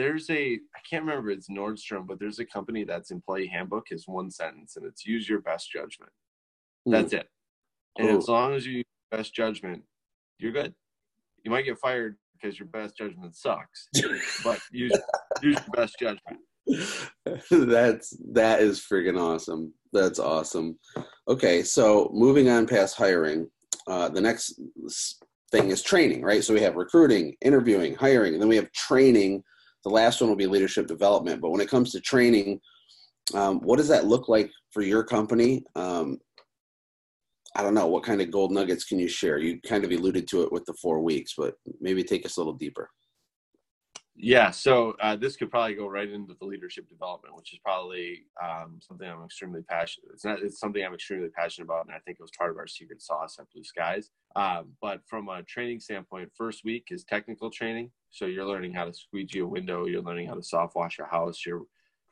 There's 0.00 0.30
a 0.30 0.54
I 0.54 0.80
can't 0.88 1.04
remember 1.04 1.30
it's 1.30 1.50
Nordstrom 1.50 2.06
but 2.06 2.18
there's 2.18 2.38
a 2.38 2.44
company 2.46 2.84
that's 2.84 3.10
employee 3.10 3.46
handbook 3.46 3.88
is 3.90 4.08
one 4.08 4.30
sentence 4.30 4.76
and 4.76 4.86
it's 4.86 5.04
use 5.04 5.28
your 5.28 5.40
best 5.42 5.70
judgment. 5.70 6.10
Hmm. 6.86 6.92
That's 6.92 7.12
it. 7.12 7.28
And 7.98 8.08
as 8.08 8.28
long 8.28 8.54
as 8.54 8.66
you 8.66 8.78
use 8.78 8.84
best 9.10 9.34
judgment, 9.34 9.82
you're 10.38 10.52
good. 10.52 10.74
You 11.44 11.50
might 11.50 11.66
get 11.66 11.78
fired 11.78 12.16
because 12.32 12.58
your 12.58 12.68
best 12.68 12.96
judgment 12.96 13.36
sucks, 13.36 13.88
but 14.44 14.58
use 14.72 14.98
use 15.42 15.58
your 15.58 15.74
best 15.74 15.96
judgment. 16.00 16.40
That's 17.50 18.16
that 18.32 18.60
is 18.62 18.80
freaking 18.80 19.20
awesome. 19.20 19.74
That's 19.92 20.18
awesome. 20.18 20.78
Okay, 21.28 21.62
so 21.62 22.10
moving 22.14 22.48
on 22.48 22.66
past 22.66 22.96
hiring, 22.96 23.50
uh, 23.86 24.08
the 24.08 24.20
next 24.20 24.58
thing 25.50 25.70
is 25.70 25.82
training, 25.82 26.22
right? 26.22 26.42
So 26.42 26.54
we 26.54 26.60
have 26.62 26.76
recruiting, 26.76 27.36
interviewing, 27.42 27.94
hiring, 27.96 28.32
and 28.34 28.42
then 28.42 28.48
we 28.48 28.56
have 28.56 28.72
training. 28.72 29.42
The 29.84 29.90
last 29.90 30.20
one 30.20 30.28
will 30.28 30.36
be 30.36 30.46
leadership 30.46 30.86
development. 30.86 31.40
But 31.40 31.50
when 31.50 31.60
it 31.60 31.70
comes 31.70 31.92
to 31.92 32.00
training, 32.00 32.60
um, 33.34 33.60
what 33.60 33.76
does 33.78 33.88
that 33.88 34.06
look 34.06 34.28
like 34.28 34.50
for 34.72 34.82
your 34.82 35.02
company? 35.02 35.64
Um, 35.74 36.18
I 37.56 37.62
don't 37.62 37.74
know 37.74 37.88
what 37.88 38.04
kind 38.04 38.20
of 38.20 38.30
gold 38.30 38.52
nuggets 38.52 38.84
can 38.84 38.98
you 38.98 39.08
share. 39.08 39.38
You 39.38 39.60
kind 39.62 39.84
of 39.84 39.90
alluded 39.90 40.28
to 40.28 40.42
it 40.42 40.52
with 40.52 40.64
the 40.66 40.74
four 40.74 41.00
weeks, 41.00 41.34
but 41.36 41.54
maybe 41.80 42.04
take 42.04 42.24
us 42.24 42.36
a 42.36 42.40
little 42.40 42.52
deeper. 42.52 42.88
Yeah, 44.22 44.50
so 44.50 44.96
uh, 45.00 45.16
this 45.16 45.36
could 45.36 45.50
probably 45.50 45.74
go 45.74 45.86
right 45.86 46.10
into 46.10 46.34
the 46.38 46.44
leadership 46.44 46.86
development, 46.90 47.34
which 47.36 47.54
is 47.54 47.58
probably 47.64 48.26
um, 48.42 48.78
something 48.86 49.08
I'm 49.08 49.24
extremely 49.24 49.62
passionate. 49.62 50.10
It's 50.12 50.26
not. 50.26 50.42
It's 50.42 50.60
something 50.60 50.84
I'm 50.84 50.92
extremely 50.92 51.30
passionate 51.30 51.64
about, 51.64 51.86
and 51.86 51.94
I 51.94 52.00
think 52.00 52.18
it 52.20 52.22
was 52.22 52.30
part 52.36 52.50
of 52.50 52.58
our 52.58 52.66
secret 52.66 53.00
sauce 53.00 53.38
at 53.40 53.50
Blue 53.50 53.64
Skies. 53.64 54.10
Um, 54.36 54.72
but 54.82 55.00
from 55.06 55.30
a 55.30 55.42
training 55.44 55.80
standpoint, 55.80 56.32
first 56.36 56.66
week 56.66 56.88
is 56.90 57.02
technical 57.04 57.50
training. 57.50 57.92
So 58.10 58.26
you're 58.26 58.44
learning 58.44 58.74
how 58.74 58.84
to 58.84 58.92
squeegee 58.92 59.38
a 59.38 59.46
window. 59.46 59.86
You're 59.86 60.02
learning 60.02 60.28
how 60.28 60.34
to 60.34 60.42
soft 60.42 60.76
wash 60.76 60.98
a 60.98 61.06
house. 61.06 61.46
You're 61.46 61.62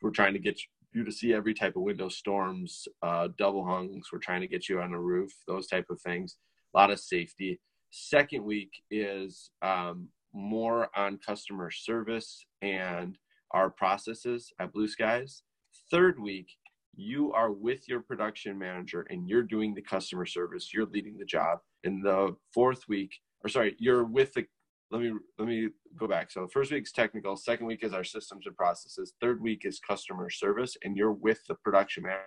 we're 0.01 0.09
trying 0.09 0.33
to 0.33 0.39
get 0.39 0.59
you 0.93 1.03
to 1.03 1.11
see 1.11 1.35
every 1.35 1.53
type 1.53 1.75
of 1.75 1.83
window 1.83 2.09
storms, 2.09 2.87
uh, 3.03 3.27
double 3.37 3.63
hungs. 3.63 4.07
We're 4.11 4.17
trying 4.17 4.41
to 4.41 4.47
get 4.47 4.67
you 4.67 4.81
on 4.81 4.95
a 4.95 4.99
roof, 4.99 5.31
those 5.47 5.67
type 5.67 5.85
of 5.91 6.01
things. 6.01 6.37
A 6.73 6.79
lot 6.79 6.89
of 6.89 6.99
safety. 6.99 7.59
Second 7.91 8.43
week 8.45 8.71
is 8.89 9.51
um, 9.61 10.07
more 10.33 10.89
on 10.95 11.19
customer 11.25 11.71
service 11.71 12.45
and 12.61 13.17
our 13.51 13.69
processes 13.69 14.51
at 14.59 14.73
Blue 14.73 14.87
Skies. 14.87 15.43
Third 15.91 16.19
week, 16.19 16.47
you 16.95 17.31
are 17.33 17.51
with 17.51 17.87
your 17.87 18.01
production 18.01 18.57
manager 18.57 19.07
and 19.09 19.27
you're 19.27 19.43
doing 19.43 19.73
the 19.73 19.81
customer 19.81 20.25
service, 20.25 20.73
you're 20.73 20.85
leading 20.85 21.17
the 21.17 21.25
job. 21.25 21.59
In 21.83 22.01
the 22.01 22.35
fourth 22.53 22.87
week, 22.87 23.11
or 23.43 23.49
sorry, 23.49 23.75
you're 23.79 24.03
with 24.03 24.33
the 24.33 24.45
let 24.91 25.01
me 25.01 25.13
let 25.37 25.47
me 25.47 25.69
go 25.97 26.07
back. 26.07 26.31
So 26.31 26.47
first 26.47 26.71
week 26.71 26.83
is 26.83 26.91
technical, 26.91 27.35
second 27.37 27.67
week 27.67 27.83
is 27.83 27.93
our 27.93 28.03
systems 28.03 28.47
and 28.47 28.57
processes, 28.57 29.13
third 29.21 29.41
week 29.41 29.61
is 29.63 29.79
customer 29.79 30.29
service, 30.29 30.75
and 30.83 30.97
you're 30.97 31.13
with 31.13 31.39
the 31.47 31.55
production 31.63 32.03
manager 32.03 32.23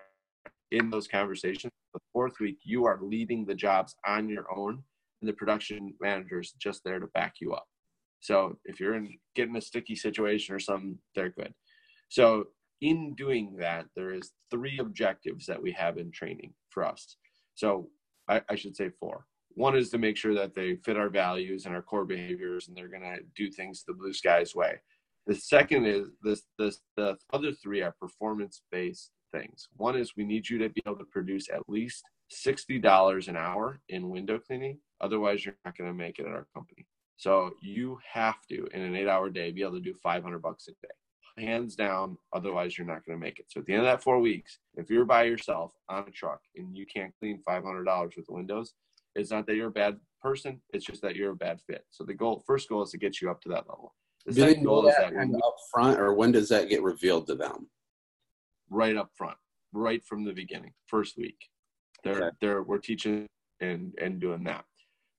in 0.70 0.88
those 0.88 1.08
conversations. 1.08 1.72
The 1.92 2.00
fourth 2.12 2.34
week, 2.40 2.58
you 2.64 2.86
are 2.86 2.98
leading 3.02 3.44
the 3.44 3.54
jobs 3.54 3.96
on 4.06 4.28
your 4.28 4.46
own, 4.56 4.82
and 5.20 5.28
the 5.28 5.34
production 5.34 5.92
manager 6.00 6.40
is 6.40 6.52
just 6.52 6.82
there 6.84 7.00
to 7.00 7.08
back 7.08 7.34
you 7.40 7.52
up. 7.52 7.66
So 8.22 8.56
if 8.64 8.78
you're 8.78 8.94
in 8.94 9.18
getting 9.34 9.56
a 9.56 9.60
sticky 9.60 9.96
situation 9.96 10.54
or 10.54 10.60
something, 10.60 10.96
they're 11.14 11.30
good. 11.30 11.52
So 12.08 12.44
in 12.80 13.14
doing 13.14 13.56
that, 13.58 13.86
there 13.96 14.14
is 14.14 14.30
three 14.50 14.78
objectives 14.78 15.44
that 15.46 15.60
we 15.60 15.72
have 15.72 15.98
in 15.98 16.12
training 16.12 16.54
for 16.70 16.84
us. 16.84 17.16
So 17.54 17.88
I, 18.28 18.40
I 18.48 18.54
should 18.54 18.76
say 18.76 18.90
four. 19.00 19.26
One 19.54 19.76
is 19.76 19.90
to 19.90 19.98
make 19.98 20.16
sure 20.16 20.34
that 20.34 20.54
they 20.54 20.76
fit 20.76 20.96
our 20.96 21.10
values 21.10 21.66
and 21.66 21.74
our 21.74 21.82
core 21.82 22.04
behaviors, 22.04 22.68
and 22.68 22.76
they're 22.76 22.88
going 22.88 23.02
to 23.02 23.18
do 23.36 23.50
things 23.50 23.84
the 23.86 23.92
blue 23.92 24.12
skies 24.12 24.54
way. 24.54 24.80
The 25.26 25.34
second 25.34 25.86
is 25.86 26.06
this, 26.22 26.42
this 26.58 26.80
the 26.96 27.16
other 27.32 27.52
three 27.52 27.82
are 27.82 27.94
performance 28.00 28.62
based 28.70 29.10
things. 29.32 29.68
One 29.76 29.96
is 29.96 30.16
we 30.16 30.24
need 30.24 30.48
you 30.48 30.58
to 30.58 30.68
be 30.68 30.82
able 30.86 30.98
to 30.98 31.04
produce 31.04 31.48
at 31.52 31.68
least 31.68 32.04
$60 32.46 33.28
an 33.28 33.36
hour 33.36 33.80
in 33.88 34.08
window 34.10 34.38
cleaning. 34.38 34.78
Otherwise, 35.00 35.44
you're 35.44 35.56
not 35.64 35.76
going 35.76 35.90
to 35.90 35.94
make 35.94 36.18
it 36.18 36.26
at 36.26 36.32
our 36.32 36.46
company. 36.54 36.86
So 37.16 37.52
you 37.60 37.98
have 38.12 38.46
to, 38.50 38.66
in 38.74 38.82
an 38.82 38.96
eight 38.96 39.08
hour 39.08 39.30
day, 39.30 39.52
be 39.52 39.62
able 39.62 39.74
to 39.74 39.80
do 39.80 39.94
500 39.94 40.38
bucks 40.40 40.68
a 40.68 40.72
day. 40.72 41.46
Hands 41.46 41.74
down, 41.74 42.18
otherwise 42.32 42.76
you're 42.76 42.86
not 42.86 43.06
going 43.06 43.18
to 43.18 43.24
make 43.24 43.38
it. 43.38 43.46
So 43.48 43.60
at 43.60 43.66
the 43.66 43.72
end 43.72 43.82
of 43.82 43.86
that 43.86 44.02
four 44.02 44.18
weeks, 44.18 44.58
if 44.76 44.90
you're 44.90 45.04
by 45.04 45.24
yourself 45.24 45.72
on 45.88 46.04
a 46.06 46.10
truck 46.10 46.40
and 46.56 46.76
you 46.76 46.84
can't 46.84 47.12
clean 47.18 47.40
$500 47.48 48.16
with 48.16 48.26
the 48.26 48.34
windows, 48.34 48.74
it's 49.14 49.30
not 49.30 49.46
that 49.46 49.56
you're 49.56 49.68
a 49.68 49.72
bad 49.72 49.98
person. 50.20 50.60
It's 50.72 50.84
just 50.84 51.02
that 51.02 51.16
you're 51.16 51.32
a 51.32 51.36
bad 51.36 51.60
fit. 51.66 51.84
So 51.90 52.04
the 52.04 52.14
goal, 52.14 52.42
first 52.46 52.68
goal 52.68 52.82
is 52.82 52.90
to 52.90 52.98
get 52.98 53.20
you 53.20 53.30
up 53.30 53.40
to 53.42 53.48
that 53.50 53.68
level. 53.68 53.94
The 54.26 54.32
Do 54.32 54.40
second 54.42 54.64
goal 54.64 54.88
is 54.88 54.94
that 54.96 55.14
when 55.14 55.34
up 55.34 55.56
front, 55.72 55.98
or 55.98 56.14
when 56.14 56.32
does 56.32 56.48
that 56.50 56.68
get 56.68 56.82
revealed 56.82 57.26
to 57.26 57.34
them? 57.34 57.68
Right 58.70 58.96
up 58.96 59.10
front, 59.14 59.36
right 59.72 60.02
from 60.04 60.24
the 60.24 60.32
beginning, 60.32 60.72
first 60.86 61.18
week. 61.18 61.48
They're 62.04 62.26
okay. 62.26 62.36
they're 62.40 62.62
we're 62.62 62.78
teaching 62.78 63.26
and 63.60 63.92
and 64.00 64.20
doing 64.20 64.44
that. 64.44 64.64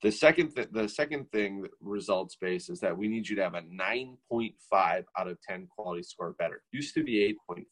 The 0.04 0.12
second 0.12 0.54
th- 0.54 0.68
the 0.74 0.90
second 0.90 1.32
thing 1.32 1.66
results 1.80 2.36
based 2.36 2.70
is 2.70 2.82
that 2.82 2.98
we 2.98 3.08
need 3.08 3.28
you 3.28 3.38
to 3.38 3.44
have 3.44 3.56
a 3.56 3.62
9.5 3.62 5.04
out 5.18 5.28
of 5.30 5.42
10 5.42 5.68
quality 5.68 6.04
score 6.04 6.34
better. 6.34 6.62
Used 6.74 6.94
to 6.96 7.04
be 7.06 7.38
8.5. 7.50 7.64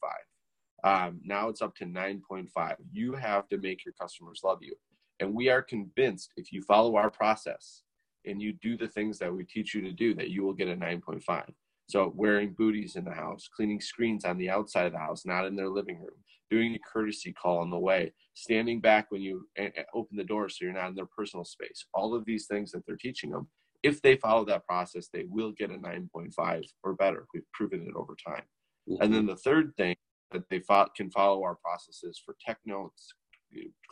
Um, 0.84 1.20
now 1.26 1.50
it's 1.50 1.62
up 1.62 1.76
to 1.76 1.86
9.5. 1.86 2.76
You 2.94 3.14
have 3.16 3.50
to 3.50 3.58
make 3.58 3.84
your 3.84 3.94
customers 4.00 4.40
love 4.46 4.60
you. 4.62 4.74
And 5.20 5.36
we 5.36 5.50
are 5.50 5.62
convinced 5.62 6.32
if 6.38 6.54
you 6.54 6.62
follow 6.62 6.96
our 6.96 7.12
process 7.12 7.84
and 8.26 8.42
you 8.42 8.54
do 8.54 8.78
the 8.78 8.88
things 8.88 9.20
that 9.20 9.34
we 9.34 9.44
teach 9.44 9.76
you 9.76 9.82
to 9.82 9.92
do, 9.92 10.14
that 10.16 10.30
you 10.30 10.44
will 10.44 10.54
get 10.54 10.70
a 10.70 10.76
9.5. 10.76 11.44
So 11.92 12.14
wearing 12.16 12.56
booties 12.58 12.96
in 12.96 13.04
the 13.04 13.12
house, 13.12 13.50
cleaning 13.54 13.82
screens 13.82 14.24
on 14.24 14.38
the 14.38 14.50
outside 14.50 14.86
of 14.86 14.94
the 14.94 15.00
house, 15.00 15.26
not 15.26 15.46
in 15.46 15.58
their 15.58 15.68
living 15.68 16.00
room, 16.00 16.16
doing 16.50 16.74
a 16.74 16.80
courtesy 16.80 17.34
call 17.34 17.58
on 17.58 17.70
the 17.70 17.78
way, 17.78 18.14
standing 18.34 18.80
back 18.80 19.08
when 19.10 19.22
you 19.22 19.46
open 19.94 20.16
the 20.16 20.24
door 20.24 20.48
so 20.48 20.64
you're 20.64 20.74
not 20.74 20.88
in 20.88 20.96
their 20.96 21.06
personal 21.06 21.44
space. 21.44 21.86
All 21.94 22.16
of 22.16 22.24
these 22.24 22.48
things 22.48 22.72
that 22.72 22.86
they're 22.88 22.96
teaching 22.96 23.32
them, 23.32 23.50
if 23.84 24.02
they 24.02 24.16
follow 24.16 24.46
that 24.46 24.66
process, 24.66 25.10
they 25.12 25.26
will 25.28 25.52
get 25.52 25.70
a 25.70 25.74
9.5 25.74 26.64
or 26.84 26.94
better. 26.94 27.26
We've 27.34 27.52
proven 27.54 27.86
it 27.86 27.96
over 27.98 28.16
time. 28.26 28.44
Mm-hmm. 28.90 29.04
And 29.04 29.14
then 29.14 29.26
the 29.26 29.36
third 29.36 29.74
thing 29.76 29.96
that 30.32 30.44
they 30.50 30.62
can 30.96 31.12
follow 31.12 31.44
our 31.44 31.58
processes 31.62 32.22
for 32.24 32.38
tech 32.40 32.60
notes, 32.66 33.14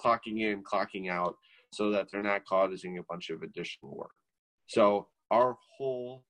clocking 0.02 0.40
in, 0.40 0.64
clocking 0.64 1.12
out, 1.12 1.36
so 1.74 1.92
that 1.92 2.08
they're 2.10 2.24
not 2.24 2.46
causing 2.46 2.98
a 2.98 3.04
bunch 3.10 3.30
of 3.30 3.42
additional 3.42 3.94
work. 3.94 4.14
So 4.68 5.10
our 5.32 5.58
whole 5.78 6.24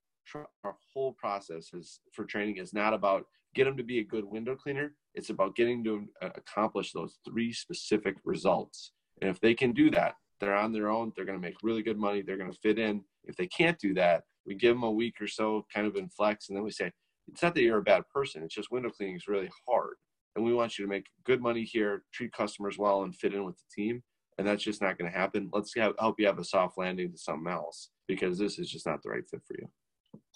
our 0.64 0.76
whole 0.92 1.12
process 1.12 1.72
is 1.72 2.00
for 2.12 2.24
training 2.24 2.56
is 2.56 2.72
not 2.72 2.94
about 2.94 3.26
get 3.54 3.64
them 3.64 3.76
to 3.76 3.82
be 3.82 3.98
a 3.98 4.04
good 4.04 4.24
window 4.24 4.54
cleaner. 4.54 4.94
It's 5.14 5.30
about 5.30 5.56
getting 5.56 5.82
to 5.84 6.06
uh, 6.22 6.30
accomplish 6.36 6.92
those 6.92 7.18
three 7.28 7.52
specific 7.52 8.16
results. 8.24 8.92
And 9.20 9.30
if 9.30 9.40
they 9.40 9.54
can 9.54 9.72
do 9.72 9.90
that, 9.90 10.14
they're 10.40 10.56
on 10.56 10.72
their 10.72 10.88
own. 10.88 11.12
They're 11.14 11.24
going 11.24 11.38
to 11.38 11.46
make 11.46 11.56
really 11.62 11.82
good 11.82 11.98
money. 11.98 12.22
They're 12.22 12.38
going 12.38 12.52
to 12.52 12.58
fit 12.58 12.78
in. 12.78 13.02
If 13.24 13.36
they 13.36 13.46
can't 13.46 13.78
do 13.78 13.92
that, 13.94 14.22
we 14.46 14.54
give 14.54 14.74
them 14.74 14.84
a 14.84 14.90
week 14.90 15.16
or 15.20 15.26
so 15.26 15.66
kind 15.74 15.86
of 15.86 15.96
in 15.96 16.08
flex. 16.08 16.48
And 16.48 16.56
then 16.56 16.64
we 16.64 16.70
say, 16.70 16.92
it's 17.28 17.42
not 17.42 17.54
that 17.54 17.62
you're 17.62 17.78
a 17.78 17.82
bad 17.82 18.04
person. 18.12 18.42
It's 18.42 18.54
just 18.54 18.70
window 18.70 18.90
cleaning 18.90 19.16
is 19.16 19.28
really 19.28 19.50
hard. 19.68 19.94
And 20.34 20.44
we 20.44 20.54
want 20.54 20.78
you 20.78 20.84
to 20.84 20.88
make 20.88 21.06
good 21.24 21.42
money 21.42 21.64
here, 21.64 22.04
treat 22.12 22.32
customers 22.32 22.78
well, 22.78 23.02
and 23.02 23.14
fit 23.14 23.34
in 23.34 23.44
with 23.44 23.56
the 23.56 23.82
team. 23.82 24.02
And 24.38 24.46
that's 24.46 24.62
just 24.62 24.80
not 24.80 24.96
going 24.96 25.10
to 25.10 25.16
happen. 25.16 25.50
Let's 25.52 25.74
have, 25.76 25.92
help 25.98 26.18
you 26.18 26.26
have 26.26 26.38
a 26.38 26.44
soft 26.44 26.78
landing 26.78 27.12
to 27.12 27.18
something 27.18 27.52
else 27.52 27.90
because 28.08 28.38
this 28.38 28.58
is 28.58 28.70
just 28.70 28.86
not 28.86 29.02
the 29.02 29.10
right 29.10 29.28
fit 29.28 29.42
for 29.46 29.54
you. 29.58 29.68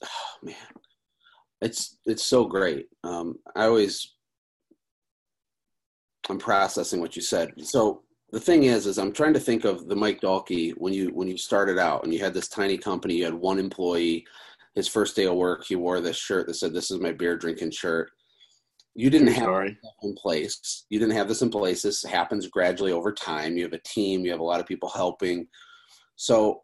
Oh, 0.03 0.09
man, 0.43 0.55
it's 1.61 1.99
it's 2.07 2.25
so 2.25 2.45
great. 2.45 2.87
Um, 3.05 3.37
I 3.55 3.65
always 3.67 4.15
I'm 6.29 6.39
processing 6.39 7.01
what 7.01 7.17
you 7.17 7.23
said. 7.23 7.53
So 7.59 8.03
the 8.33 8.41
thing 8.41 8.65
is, 8.65 8.87
is 8.87 8.99
I'm 8.99 9.13
trying 9.13 9.35
to 9.35 9.41
think 9.41 9.65
of 9.65 9.89
the 9.89 9.97
Mike 9.97 10.21
Dahlke 10.21 10.73
when 10.77 10.93
you 10.93 11.11
when 11.11 11.29
you 11.29 11.37
started 11.37 11.79
out 11.79 12.05
and 12.05 12.13
you 12.13 12.21
had 12.21 12.35
this 12.35 12.49
tiny 12.49 12.79
company. 12.79 13.15
You 13.15 13.25
had 13.25 13.35
one 13.35 13.59
employee. 13.59 14.27
His 14.75 14.89
first 14.89 15.15
day 15.15 15.27
of 15.27 15.37
work, 15.37 15.65
he 15.65 15.77
wore 15.77 16.01
this 16.01 16.17
shirt 16.17 16.49
that 16.49 16.55
said, 16.55 16.75
"This 16.75 16.91
is 16.91 16.99
my 16.99 17.13
beer 17.13 17.37
drinking 17.37 17.71
shirt." 17.71 18.11
You 18.97 19.11
didn't 19.11 19.29
have 19.29 19.45
Sorry. 19.45 19.79
in 20.03 20.15
place. 20.15 20.87
You 20.89 20.99
didn't 20.99 21.17
have 21.17 21.29
this 21.29 21.43
in 21.43 21.51
place. 21.51 21.83
This 21.83 22.03
happens 22.03 22.49
gradually 22.49 22.93
over 22.93 23.13
time. 23.13 23.57
You 23.57 23.65
have 23.65 23.73
a 23.73 23.79
team. 23.79 24.25
You 24.25 24.31
have 24.31 24.41
a 24.41 24.45
lot 24.45 24.61
of 24.61 24.67
people 24.67 24.89
helping. 24.89 25.47
So, 26.17 26.63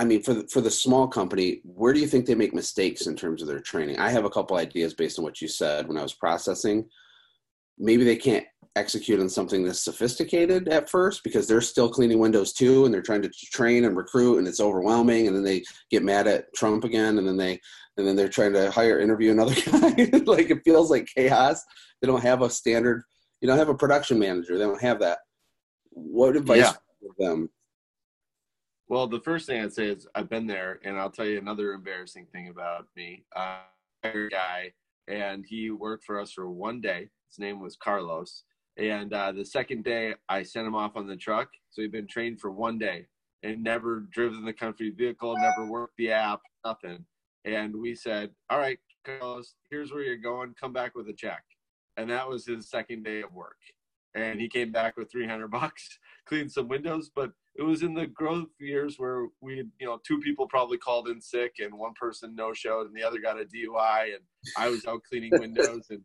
I 0.00 0.04
mean, 0.04 0.22
for 0.22 0.32
the, 0.32 0.48
for 0.48 0.62
the 0.62 0.70
small 0.70 1.06
company, 1.06 1.60
where 1.62 1.92
do 1.92 2.00
you 2.00 2.06
think 2.06 2.24
they 2.24 2.34
make 2.34 2.54
mistakes 2.54 3.06
in 3.06 3.14
terms 3.14 3.42
of 3.42 3.48
their 3.48 3.60
training? 3.60 3.98
I 3.98 4.08
have 4.08 4.24
a 4.24 4.30
couple 4.30 4.56
ideas 4.56 4.94
based 4.94 5.18
on 5.18 5.24
what 5.26 5.42
you 5.42 5.46
said 5.48 5.86
when 5.86 5.98
I 5.98 6.02
was 6.02 6.14
processing. 6.14 6.88
Maybe 7.78 8.02
they 8.02 8.16
can't 8.16 8.46
execute 8.76 9.20
on 9.20 9.28
something 9.28 9.62
that's 9.62 9.82
sophisticated 9.84 10.68
at 10.68 10.88
first 10.88 11.22
because 11.22 11.46
they're 11.46 11.60
still 11.60 11.90
cleaning 11.90 12.18
windows 12.18 12.54
too 12.54 12.86
and 12.86 12.94
they're 12.94 13.02
trying 13.02 13.20
to 13.20 13.28
train 13.52 13.84
and 13.84 13.94
recruit 13.94 14.38
and 14.38 14.48
it's 14.48 14.60
overwhelming 14.60 15.26
and 15.26 15.36
then 15.36 15.44
they 15.44 15.62
get 15.90 16.02
mad 16.02 16.26
at 16.26 16.46
Trump 16.54 16.84
again 16.84 17.18
and 17.18 17.28
then 17.28 17.36
they 17.36 17.60
and 17.98 18.06
then 18.06 18.16
they're 18.16 18.28
trying 18.28 18.54
to 18.54 18.70
hire 18.70 19.00
interview 19.00 19.32
another 19.32 19.54
guy 19.66 20.18
like 20.24 20.50
it 20.50 20.62
feels 20.64 20.88
like 20.88 21.08
chaos 21.14 21.62
they 22.00 22.06
don't 22.06 22.22
have 22.22 22.42
a 22.42 22.48
standard 22.48 23.02
you 23.40 23.48
don't 23.48 23.58
have 23.58 23.68
a 23.68 23.74
production 23.74 24.20
manager 24.20 24.56
they 24.56 24.64
don't 24.64 24.80
have 24.80 25.00
that 25.00 25.18
what 25.90 26.36
advice 26.36 26.58
Yeah. 26.58 26.72
them 27.18 27.50
Well, 28.90 29.06
the 29.06 29.20
first 29.20 29.46
thing 29.46 29.62
I'd 29.62 29.72
say 29.72 29.86
is 29.86 30.08
I've 30.16 30.28
been 30.28 30.48
there, 30.48 30.80
and 30.82 30.98
I'll 30.98 31.12
tell 31.12 31.24
you 31.24 31.38
another 31.38 31.74
embarrassing 31.74 32.26
thing 32.32 32.48
about 32.48 32.88
me. 32.96 33.22
Uh, 33.36 33.58
a 34.02 34.28
guy, 34.28 34.72
and 35.06 35.46
he 35.46 35.70
worked 35.70 36.02
for 36.02 36.18
us 36.18 36.32
for 36.32 36.50
one 36.50 36.80
day. 36.80 37.08
His 37.28 37.38
name 37.38 37.60
was 37.60 37.76
Carlos. 37.76 38.42
And 38.76 39.12
uh, 39.12 39.30
the 39.30 39.44
second 39.44 39.84
day, 39.84 40.14
I 40.28 40.42
sent 40.42 40.66
him 40.66 40.74
off 40.74 40.96
on 40.96 41.06
the 41.06 41.16
truck. 41.16 41.50
So 41.70 41.82
he'd 41.82 41.92
been 41.92 42.08
trained 42.08 42.40
for 42.40 42.50
one 42.50 42.78
day 42.78 43.06
and 43.44 43.62
never 43.62 44.08
driven 44.10 44.44
the 44.44 44.52
country 44.52 44.90
vehicle, 44.90 45.36
never 45.38 45.70
worked 45.70 45.96
the 45.96 46.10
app, 46.10 46.40
nothing. 46.64 47.04
And 47.44 47.76
we 47.76 47.94
said, 47.94 48.30
"All 48.50 48.58
right, 48.58 48.80
Carlos, 49.04 49.54
here's 49.70 49.92
where 49.92 50.02
you're 50.02 50.16
going. 50.16 50.52
Come 50.60 50.72
back 50.72 50.96
with 50.96 51.08
a 51.08 51.14
check." 51.14 51.44
And 51.96 52.10
that 52.10 52.28
was 52.28 52.44
his 52.44 52.68
second 52.68 53.04
day 53.04 53.22
of 53.22 53.32
work. 53.32 53.58
And 54.14 54.40
he 54.40 54.48
came 54.48 54.72
back 54.72 54.96
with 54.96 55.10
300 55.10 55.50
bucks, 55.50 55.98
cleaned 56.26 56.50
some 56.52 56.68
windows, 56.68 57.10
but 57.14 57.32
it 57.56 57.62
was 57.62 57.82
in 57.82 57.94
the 57.94 58.06
growth 58.06 58.48
years 58.58 58.96
where 58.98 59.26
we, 59.40 59.64
you 59.78 59.86
know, 59.86 60.00
two 60.06 60.18
people 60.18 60.46
probably 60.46 60.78
called 60.78 61.08
in 61.08 61.20
sick 61.20 61.56
and 61.58 61.74
one 61.74 61.92
person 61.94 62.34
no 62.34 62.52
showed 62.52 62.86
and 62.86 62.94
the 62.94 63.02
other 63.02 63.20
got 63.20 63.40
a 63.40 63.44
DUI 63.44 64.14
and 64.14 64.22
I 64.56 64.68
was 64.68 64.86
out 64.86 65.02
cleaning 65.08 65.32
windows 65.32 65.88
and 65.90 66.02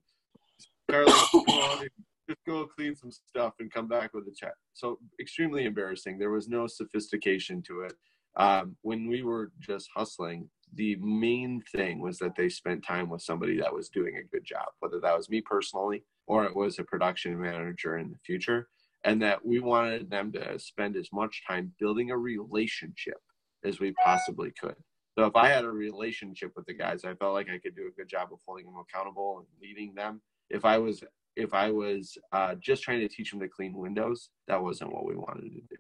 just 0.90 2.40
go 2.48 2.66
clean 2.66 2.96
some 2.96 3.12
stuff 3.12 3.54
and 3.60 3.72
come 3.72 3.88
back 3.88 4.14
with 4.14 4.28
a 4.28 4.34
check. 4.36 4.54
So 4.74 5.00
extremely 5.20 5.66
embarrassing. 5.66 6.18
There 6.18 6.32
was 6.32 6.48
no 6.48 6.68
sophistication 6.68 7.62
to 7.64 7.82
it. 7.82 7.94
Um, 8.38 8.76
when 8.82 9.08
we 9.08 9.24
were 9.24 9.52
just 9.60 9.90
hustling, 9.96 10.50
the 10.74 10.98
main 10.98 11.64
thing 11.74 12.02
was 12.02 12.18
that 12.20 12.36
they 12.36 12.50
spent 12.50 12.84
time 12.84 13.10
with 13.10 13.22
somebody 13.22 13.58
that 13.60 13.74
was 13.74 13.90
doing 13.90 14.18
a 14.18 14.24
good 14.24 14.44
job, 14.44 14.66
whether 14.80 15.00
that 15.00 15.16
was 15.16 15.30
me 15.30 15.42
personally 15.42 16.04
or 16.28 16.46
it 16.46 16.56
was 16.56 16.80
a 16.80 16.84
production 16.84 17.40
manager 17.40 17.98
in 17.98 18.10
the 18.10 18.18
future 18.26 18.68
and 19.04 19.22
that 19.22 19.46
we 19.46 19.60
wanted 19.60 20.10
them 20.10 20.32
to 20.32 20.58
spend 20.60 20.96
as 20.96 21.10
much 21.14 21.44
time 21.48 21.72
building 21.80 22.12
a 22.12 22.18
relationship 22.18 23.18
as 23.64 23.80
we 23.80 23.94
possibly 24.04 24.52
could. 24.60 24.76
So 25.18 25.26
if 25.26 25.36
I 25.36 25.48
had 25.48 25.64
a 25.64 25.70
relationship 25.70 26.52
with 26.56 26.66
the 26.66 26.74
guys, 26.74 27.06
I 27.06 27.14
felt 27.14 27.34
like 27.34 27.48
I 27.50 27.60
could 27.60 27.76
do 27.76 27.88
a 27.88 27.96
good 27.96 28.10
job 28.10 28.30
of 28.34 28.40
holding 28.46 28.66
them 28.66 28.76
accountable 28.78 29.38
and 29.38 29.48
leading 29.62 29.94
them. 29.94 30.22
If 30.50 30.66
I 30.66 30.78
was 30.78 31.04
if 31.36 31.54
I 31.54 31.70
was 31.70 32.18
uh, 32.32 32.56
just 32.56 32.82
trying 32.82 33.02
to 33.02 33.10
teach 33.10 33.32
them 33.32 33.42
to 33.42 33.48
clean 33.48 33.74
windows, 33.74 34.30
that 34.48 34.62
wasn't 34.62 34.94
what 34.94 35.06
we 35.06 35.16
wanted 35.16 35.52
to 35.52 35.62
do. 35.62 35.76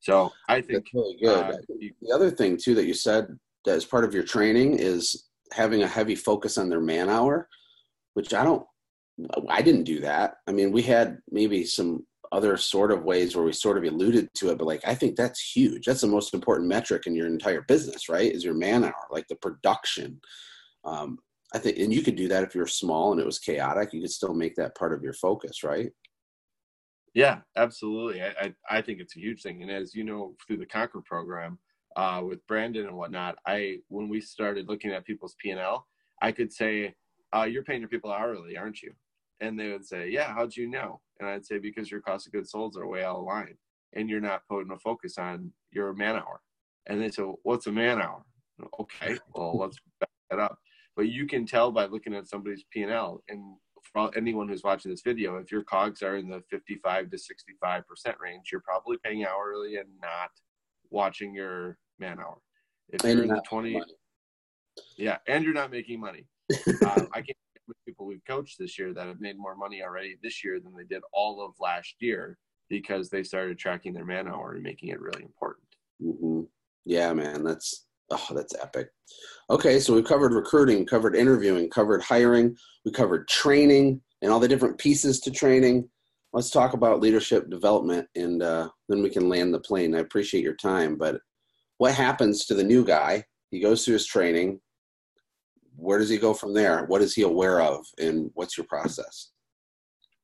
So 0.00 0.32
I 0.48 0.60
think 0.60 0.84
that's 0.84 0.94
really 0.94 1.16
good 1.20 1.38
uh, 1.38 1.56
the 1.68 2.12
other 2.14 2.30
thing 2.30 2.56
too 2.56 2.74
that 2.74 2.86
you 2.86 2.94
said 2.94 3.28
that 3.64 3.76
as 3.76 3.84
part 3.84 4.04
of 4.04 4.14
your 4.14 4.22
training 4.22 4.78
is 4.78 5.26
having 5.52 5.82
a 5.82 5.88
heavy 5.88 6.14
focus 6.14 6.58
on 6.58 6.68
their 6.68 6.80
man 6.80 7.08
hour 7.08 7.48
which 8.14 8.34
i 8.34 8.42
don't 8.42 8.66
i 9.48 9.62
didn't 9.62 9.84
do 9.84 10.00
that 10.00 10.36
i 10.46 10.52
mean 10.52 10.72
we 10.72 10.82
had 10.82 11.18
maybe 11.30 11.64
some 11.64 12.04
other 12.32 12.56
sort 12.56 12.90
of 12.90 13.04
ways 13.04 13.34
where 13.34 13.44
we 13.44 13.52
sort 13.52 13.78
of 13.78 13.84
alluded 13.84 14.28
to 14.34 14.50
it 14.50 14.58
but 14.58 14.66
like 14.66 14.86
i 14.86 14.94
think 14.94 15.16
that's 15.16 15.40
huge 15.40 15.84
that's 15.86 16.00
the 16.00 16.06
most 16.06 16.34
important 16.34 16.68
metric 16.68 17.06
in 17.06 17.14
your 17.14 17.26
entire 17.26 17.62
business 17.62 18.08
right 18.08 18.32
is 18.32 18.44
your 18.44 18.54
man 18.54 18.84
hour 18.84 19.06
like 19.10 19.26
the 19.28 19.36
production 19.36 20.20
um, 20.84 21.18
i 21.54 21.58
think 21.58 21.78
and 21.78 21.92
you 21.92 22.02
could 22.02 22.16
do 22.16 22.28
that 22.28 22.42
if 22.42 22.54
you're 22.54 22.66
small 22.66 23.12
and 23.12 23.20
it 23.20 23.26
was 23.26 23.38
chaotic 23.38 23.92
you 23.92 24.00
could 24.00 24.10
still 24.10 24.34
make 24.34 24.54
that 24.56 24.76
part 24.76 24.92
of 24.92 25.02
your 25.02 25.14
focus 25.14 25.62
right 25.62 25.92
Yeah, 27.16 27.38
absolutely. 27.56 28.20
I, 28.20 28.28
I, 28.38 28.54
I 28.68 28.82
think 28.82 29.00
it's 29.00 29.16
a 29.16 29.20
huge 29.20 29.40
thing. 29.40 29.62
And 29.62 29.70
as 29.70 29.94
you 29.94 30.04
know, 30.04 30.34
through 30.46 30.58
the 30.58 30.66
Conquer 30.66 31.00
program 31.00 31.58
uh, 31.96 32.20
with 32.22 32.46
Brandon 32.46 32.86
and 32.86 32.94
whatnot, 32.94 33.38
I 33.46 33.78
when 33.88 34.10
we 34.10 34.20
started 34.20 34.68
looking 34.68 34.92
at 34.92 35.06
people's 35.06 35.34
P 35.40 35.48
and 35.48 35.58
L, 35.58 35.86
I 36.20 36.30
could 36.30 36.52
say, 36.52 36.94
uh, 37.34 37.44
"You're 37.44 37.64
paying 37.64 37.80
your 37.80 37.88
people 37.88 38.12
hourly, 38.12 38.58
aren't 38.58 38.82
you?" 38.82 38.92
And 39.40 39.58
they 39.58 39.70
would 39.70 39.84
say, 39.86 40.08
"Yeah." 40.10 40.32
How'd 40.32 40.56
you 40.56 40.68
know? 40.68 41.00
And 41.20 41.28
I'd 41.28 41.44
say, 41.46 41.58
"Because 41.58 41.90
your 41.90 42.00
cost 42.00 42.26
of 42.26 42.32
goods 42.32 42.50
sold 42.50 42.76
are 42.76 42.86
way 42.86 43.04
out 43.04 43.16
of 43.16 43.24
line, 43.24 43.56
and 43.94 44.08
you're 44.08 44.20
not 44.20 44.42
putting 44.48 44.72
a 44.72 44.78
focus 44.78 45.18
on 45.18 45.52
your 45.70 45.92
man 45.92 46.16
hour." 46.16 46.40
And 46.86 47.00
they 47.00 47.10
say, 47.10 47.22
well, 47.22 47.38
"What's 47.42 47.66
a 47.66 47.72
man 47.72 48.00
hour?" 48.00 48.24
Okay, 48.80 49.18
well, 49.34 49.58
let's 49.58 49.76
back 50.00 50.08
that 50.30 50.38
up. 50.38 50.58
But 50.96 51.08
you 51.08 51.26
can 51.26 51.44
tell 51.44 51.70
by 51.70 51.84
looking 51.86 52.14
at 52.14 52.26
somebody's 52.28 52.64
P 52.70 52.82
and 52.82 52.92
L 52.92 53.22
and 53.28 53.56
for 53.92 54.10
anyone 54.16 54.48
who's 54.48 54.64
watching 54.64 54.90
this 54.90 55.02
video, 55.02 55.36
if 55.36 55.52
your 55.52 55.62
cogs 55.62 56.02
are 56.02 56.16
in 56.16 56.28
the 56.28 56.42
55 56.50 57.10
to 57.10 57.18
65 57.18 57.86
percent 57.86 58.16
range, 58.18 58.48
you're 58.50 58.62
probably 58.62 58.96
paying 59.04 59.24
hourly 59.26 59.76
and 59.76 59.88
not 60.00 60.30
watching 60.90 61.34
your 61.34 61.78
man 61.98 62.18
hour. 62.18 62.38
If 62.88 63.04
And 63.04 63.12
you're 63.14 63.22
in 63.24 63.28
the 63.28 63.34
not 63.36 63.44
20, 63.44 63.72
money. 63.74 63.84
yeah, 64.96 65.18
and 65.28 65.44
you're 65.44 65.52
not 65.54 65.70
making 65.70 66.00
money. 66.00 66.26
um, 66.86 67.08
I 67.12 67.20
can't 67.20 67.36
people 67.96 68.06
we've 68.06 68.24
coached 68.26 68.58
this 68.58 68.78
year 68.78 68.92
that 68.92 69.06
have 69.06 69.20
made 69.20 69.38
more 69.38 69.56
money 69.56 69.82
already 69.82 70.16
this 70.22 70.44
year 70.44 70.60
than 70.60 70.74
they 70.76 70.84
did 70.84 71.02
all 71.12 71.44
of 71.44 71.54
last 71.60 71.94
year 72.00 72.36
because 72.68 73.08
they 73.08 73.22
started 73.22 73.58
tracking 73.58 73.92
their 73.92 74.04
man 74.04 74.28
hour 74.28 74.54
and 74.54 74.62
making 74.62 74.90
it 74.90 75.00
really 75.00 75.22
important. 75.22 75.66
hmm 76.02 76.42
Yeah, 76.84 77.12
man, 77.12 77.42
that's 77.44 77.86
oh, 78.10 78.26
that's 78.32 78.54
epic. 78.60 78.88
Okay, 79.48 79.80
so 79.80 79.94
we've 79.94 80.04
covered 80.04 80.34
recruiting, 80.34 80.84
covered 80.84 81.16
interviewing, 81.16 81.70
covered 81.70 82.02
hiring, 82.02 82.56
we 82.84 82.92
covered 82.92 83.28
training 83.28 84.00
and 84.22 84.30
all 84.30 84.40
the 84.40 84.48
different 84.48 84.78
pieces 84.78 85.20
to 85.20 85.30
training. 85.30 85.88
Let's 86.32 86.50
talk 86.50 86.74
about 86.74 87.00
leadership 87.00 87.48
development, 87.48 88.08
and 88.14 88.42
uh, 88.42 88.68
then 88.88 89.02
we 89.02 89.08
can 89.08 89.28
land 89.28 89.54
the 89.54 89.60
plane. 89.60 89.94
I 89.94 90.00
appreciate 90.00 90.42
your 90.42 90.56
time, 90.56 90.96
but 90.96 91.20
what 91.78 91.94
happens 91.94 92.44
to 92.46 92.54
the 92.54 92.64
new 92.64 92.84
guy? 92.84 93.24
He 93.50 93.60
goes 93.60 93.84
through 93.84 93.94
his 93.94 94.06
training. 94.06 94.60
Where 95.76 95.98
does 95.98 96.08
he 96.08 96.18
go 96.18 96.34
from 96.34 96.54
there? 96.54 96.84
What 96.86 97.02
is 97.02 97.14
he 97.14 97.22
aware 97.22 97.60
of, 97.60 97.86
and 97.98 98.30
what's 98.34 98.56
your 98.56 98.66
process? 98.66 99.30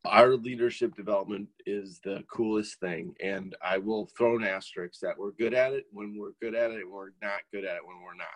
our 0.05 0.35
leadership 0.37 0.95
development 0.97 1.49
is 1.65 2.01
the 2.05 2.25
coolest 2.31 2.81
thing. 2.81 3.15
And 3.23 3.55
i 3.63 3.79
will 3.79 4.09
throw 4.17 4.37
an 4.37 4.45
asterisk 4.45 5.01
that 5.01 5.17
we're 5.17 5.33
good 5.33 5.55
at 5.55 5.73
it 5.73 5.85
when 5.93 6.17
we're 6.19 6.33
good 6.41 6.55
at 6.55 6.71
it 6.73 6.81
and 6.81 6.91
we're 6.91 7.11
not 7.23 7.41
good 7.53 7.65
at 7.65 7.77
it 7.77 7.87
when 7.87 8.03
we're 8.03 8.15
not. 8.15 8.27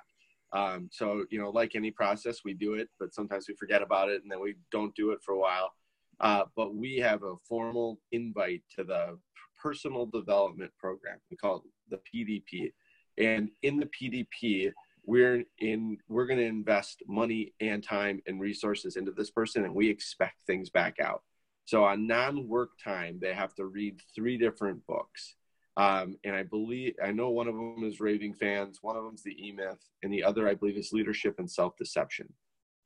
Um, 0.52 0.88
so 0.92 1.24
you 1.30 1.40
know 1.40 1.50
like 1.50 1.74
any 1.74 1.90
process 1.90 2.38
we 2.44 2.54
do 2.54 2.74
it 2.74 2.88
but 3.00 3.12
sometimes 3.12 3.46
we 3.48 3.56
forget 3.56 3.82
about 3.82 4.08
it 4.08 4.22
and 4.22 4.30
then 4.30 4.40
we 4.40 4.54
don't 4.70 4.94
do 4.94 5.10
it 5.10 5.18
for 5.24 5.34
a 5.34 5.38
while. 5.38 5.72
Uh, 6.20 6.44
but 6.54 6.74
we 6.74 6.96
have 6.98 7.24
a 7.24 7.34
formal 7.48 7.98
invite 8.12 8.62
to 8.76 8.84
the 8.84 9.18
personal 9.60 10.06
development 10.06 10.70
program. 10.78 11.18
We 11.30 11.36
call 11.36 11.56
it 11.56 11.62
the 11.90 12.00
pdp 12.14 12.72
and 13.18 13.50
in 13.62 13.78
the 13.78 13.86
pdp 13.86 14.72
we're 15.06 15.44
in 15.58 15.98
we're 16.08 16.26
going 16.26 16.38
to 16.38 16.44
invest 16.44 17.02
money 17.06 17.54
and 17.60 17.82
time 17.82 18.20
and 18.26 18.40
resources 18.40 18.96
into 18.96 19.12
this 19.12 19.30
person 19.30 19.64
and 19.64 19.74
we 19.74 19.88
expect 19.88 20.42
things 20.46 20.68
back 20.68 20.98
out 21.00 21.22
so 21.66 21.84
on 21.84 22.06
non-work 22.06 22.78
time, 22.82 23.18
they 23.20 23.34
have 23.34 23.52
to 23.56 23.66
read 23.66 24.00
three 24.14 24.38
different 24.38 24.86
books. 24.86 25.34
Um, 25.76 26.16
and 26.24 26.34
I 26.34 26.44
believe 26.44 26.94
I 27.04 27.10
know 27.10 27.30
one 27.30 27.48
of 27.48 27.54
them 27.54 27.82
is 27.82 28.00
Raving 28.00 28.34
Fans, 28.34 28.78
one 28.82 28.96
of 28.96 29.04
them 29.04 29.14
is 29.14 29.22
the 29.22 29.36
E 29.46 29.52
Myth, 29.52 29.84
and 30.02 30.12
the 30.12 30.24
other 30.24 30.48
I 30.48 30.54
believe 30.54 30.78
is 30.78 30.92
Leadership 30.92 31.38
and 31.38 31.50
Self 31.50 31.76
Deception. 31.76 32.32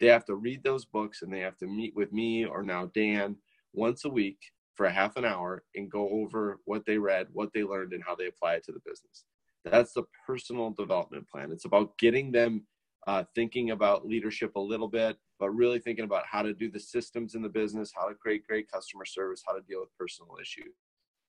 They 0.01 0.07
have 0.07 0.25
to 0.25 0.35
read 0.35 0.65
those 0.65 0.87
books 0.87 1.21
and 1.21 1.33
they 1.33 1.41
have 1.41 1.59
to 1.59 1.67
meet 1.67 1.95
with 1.95 2.11
me 2.11 2.47
or 2.47 2.63
now 2.63 2.91
Dan 2.95 3.37
once 3.75 4.07
a 4.07 4.09
week 4.09 4.39
for 4.75 4.87
a 4.87 4.93
half 4.93 5.17
an 5.17 5.27
hour 5.27 5.63
and 5.75 5.91
go 5.91 6.09
over 6.09 6.59
what 6.65 6.87
they 6.87 6.97
read, 6.97 7.27
what 7.33 7.53
they 7.53 7.63
learned, 7.63 7.93
and 7.93 8.03
how 8.03 8.15
they 8.15 8.29
apply 8.29 8.55
it 8.55 8.65
to 8.65 8.73
the 8.73 8.81
business. 8.81 9.25
That's 9.65 9.93
the 9.93 10.05
personal 10.27 10.71
development 10.71 11.29
plan. 11.29 11.53
It's 11.53 11.65
about 11.65 11.97
getting 11.99 12.33
them 12.33 12.67
uh, 13.07 13.25
thinking 13.35 13.71
about 13.71 14.07
leadership 14.07 14.57
a 14.57 14.61
little 14.61 14.89
bit, 14.89 15.17
but 15.39 15.51
really 15.51 15.79
thinking 15.79 16.05
about 16.05 16.25
how 16.27 16.43
to 16.43 16.53
do 16.53 16.71
the 16.71 16.81
systems 16.81 17.35
in 17.35 17.43
the 17.43 17.49
business, 17.49 17.93
how 17.95 18.09
to 18.09 18.15
create 18.15 18.47
great 18.47 18.71
customer 18.71 19.05
service, 19.05 19.43
how 19.47 19.55
to 19.55 19.63
deal 19.63 19.81
with 19.81 19.97
personal 19.99 20.37
issues. 20.41 20.75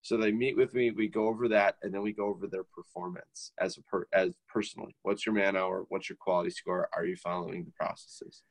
So 0.03 0.17
they 0.17 0.31
meet 0.31 0.57
with 0.57 0.73
me, 0.73 0.91
we 0.91 1.07
go 1.07 1.27
over 1.27 1.47
that, 1.49 1.75
and 1.83 1.93
then 1.93 2.01
we 2.01 2.11
go 2.11 2.25
over 2.25 2.47
their 2.47 2.63
performance 2.63 3.51
as 3.59 3.77
a 3.77 3.83
per, 3.83 4.07
as 4.13 4.33
personally. 4.51 4.95
What's 5.03 5.25
your 5.25 5.35
man 5.35 5.55
hour? 5.55 5.85
What's 5.89 6.09
your 6.09 6.17
quality 6.19 6.49
score? 6.49 6.89
Are 6.95 7.05
you 7.05 7.15
following 7.15 7.65
the 7.65 7.71
processes? 7.71 8.41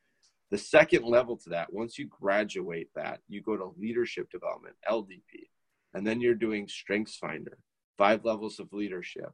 The 0.49 0.57
second 0.57 1.03
level 1.03 1.37
to 1.37 1.49
that, 1.49 1.71
once 1.71 1.97
you 1.97 2.07
graduate 2.07 2.89
that, 2.95 3.19
you 3.27 3.41
go 3.41 3.57
to 3.57 3.73
leadership 3.77 4.29
development, 4.31 4.75
LDP, 4.89 5.49
and 5.93 6.07
then 6.07 6.21
you're 6.21 6.35
doing 6.35 6.67
Strengths 6.67 7.17
Finder, 7.17 7.57
five 7.97 8.23
levels 8.23 8.59
of 8.59 8.71
leadership, 8.71 9.31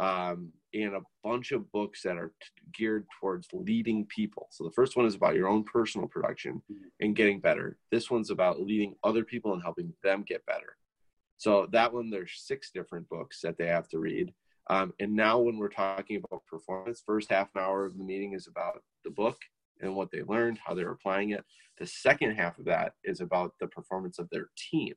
um, 0.00 0.52
and 0.72 0.94
a 0.94 1.02
bunch 1.22 1.52
of 1.52 1.70
books 1.70 2.02
that 2.02 2.16
are 2.16 2.32
t- 2.40 2.62
geared 2.72 3.06
towards 3.20 3.46
leading 3.52 4.06
people. 4.06 4.48
So 4.50 4.64
the 4.64 4.72
first 4.72 4.96
one 4.96 5.06
is 5.06 5.14
about 5.14 5.36
your 5.36 5.48
own 5.48 5.64
personal 5.64 6.08
production 6.08 6.62
and 7.00 7.14
getting 7.14 7.40
better. 7.40 7.78
This 7.92 8.10
one's 8.10 8.30
about 8.30 8.60
leading 8.60 8.96
other 9.04 9.24
people 9.24 9.52
and 9.52 9.62
helping 9.62 9.92
them 10.02 10.24
get 10.26 10.44
better. 10.46 10.76
So 11.36 11.68
that 11.72 11.92
one, 11.92 12.10
there's 12.10 12.42
six 12.44 12.70
different 12.72 13.08
books 13.08 13.40
that 13.42 13.56
they 13.56 13.66
have 13.66 13.88
to 13.88 13.98
read. 13.98 14.32
Um, 14.70 14.94
and 14.98 15.14
now 15.14 15.38
when 15.38 15.58
we're 15.58 15.68
talking 15.68 16.16
about 16.16 16.46
performance, 16.46 17.02
first 17.04 17.30
half 17.30 17.50
an 17.54 17.60
hour 17.62 17.84
of 17.84 17.96
the 17.96 18.04
meeting 18.04 18.32
is 18.32 18.46
about 18.46 18.82
the 19.04 19.10
book 19.10 19.36
and 19.80 19.94
what 19.94 20.10
they 20.10 20.22
learned, 20.22 20.58
how 20.64 20.74
they're 20.74 20.90
applying 20.90 21.30
it. 21.30 21.44
The 21.78 21.86
second 21.86 22.36
half 22.36 22.58
of 22.58 22.64
that 22.66 22.94
is 23.04 23.20
about 23.20 23.52
the 23.60 23.66
performance 23.66 24.18
of 24.18 24.30
their 24.30 24.48
team 24.56 24.94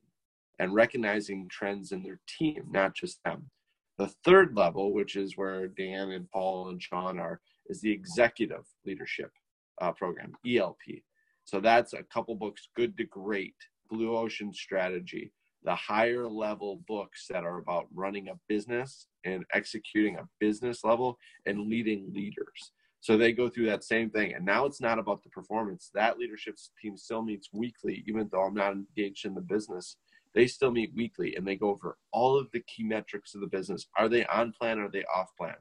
and 0.58 0.74
recognizing 0.74 1.48
trends 1.50 1.92
in 1.92 2.02
their 2.02 2.20
team, 2.38 2.64
not 2.70 2.94
just 2.94 3.22
them. 3.24 3.50
The 3.98 4.08
third 4.24 4.56
level, 4.56 4.92
which 4.92 5.16
is 5.16 5.36
where 5.36 5.66
Dan 5.66 6.12
and 6.12 6.30
Paul 6.30 6.68
and 6.68 6.80
Sean 6.80 7.18
are, 7.18 7.40
is 7.66 7.80
the 7.80 7.90
executive 7.90 8.64
leadership 8.86 9.32
uh, 9.80 9.92
program, 9.92 10.32
ELP. 10.46 11.02
So 11.44 11.60
that's 11.60 11.94
a 11.94 12.04
couple 12.04 12.36
books, 12.36 12.68
Good 12.76 12.96
to 12.98 13.04
Great, 13.04 13.56
Blue 13.90 14.16
Ocean 14.16 14.52
Strategy, 14.52 15.32
the 15.64 15.74
higher 15.74 16.28
level 16.28 16.80
books 16.86 17.26
that 17.28 17.42
are 17.42 17.58
about 17.58 17.86
running 17.92 18.28
a 18.28 18.38
business 18.48 19.08
and 19.24 19.44
executing 19.52 20.16
a 20.16 20.28
business 20.38 20.84
level 20.84 21.18
and 21.46 21.68
leading 21.68 22.12
leaders. 22.14 22.72
So 23.00 23.16
they 23.16 23.32
go 23.32 23.48
through 23.48 23.66
that 23.66 23.84
same 23.84 24.10
thing. 24.10 24.34
And 24.34 24.44
now 24.44 24.64
it's 24.64 24.80
not 24.80 24.98
about 24.98 25.22
the 25.22 25.30
performance. 25.30 25.90
That 25.94 26.18
leadership 26.18 26.56
team 26.80 26.96
still 26.96 27.22
meets 27.22 27.48
weekly, 27.52 28.04
even 28.06 28.28
though 28.30 28.42
I'm 28.42 28.54
not 28.54 28.72
engaged 28.72 29.24
in 29.24 29.34
the 29.34 29.40
business 29.40 29.96
they 30.34 30.46
still 30.46 30.70
meet 30.70 30.92
weekly 30.94 31.34
and 31.36 31.46
they 31.46 31.56
go 31.56 31.70
over 31.70 31.96
all 32.12 32.38
of 32.38 32.50
the 32.52 32.60
key 32.60 32.84
metrics 32.84 33.34
of 33.34 33.40
the 33.40 33.46
business. 33.46 33.86
Are 33.96 34.08
they 34.08 34.24
on 34.26 34.52
plan? 34.52 34.78
Are 34.78 34.90
they 34.90 35.04
off 35.04 35.28
plan? 35.36 35.56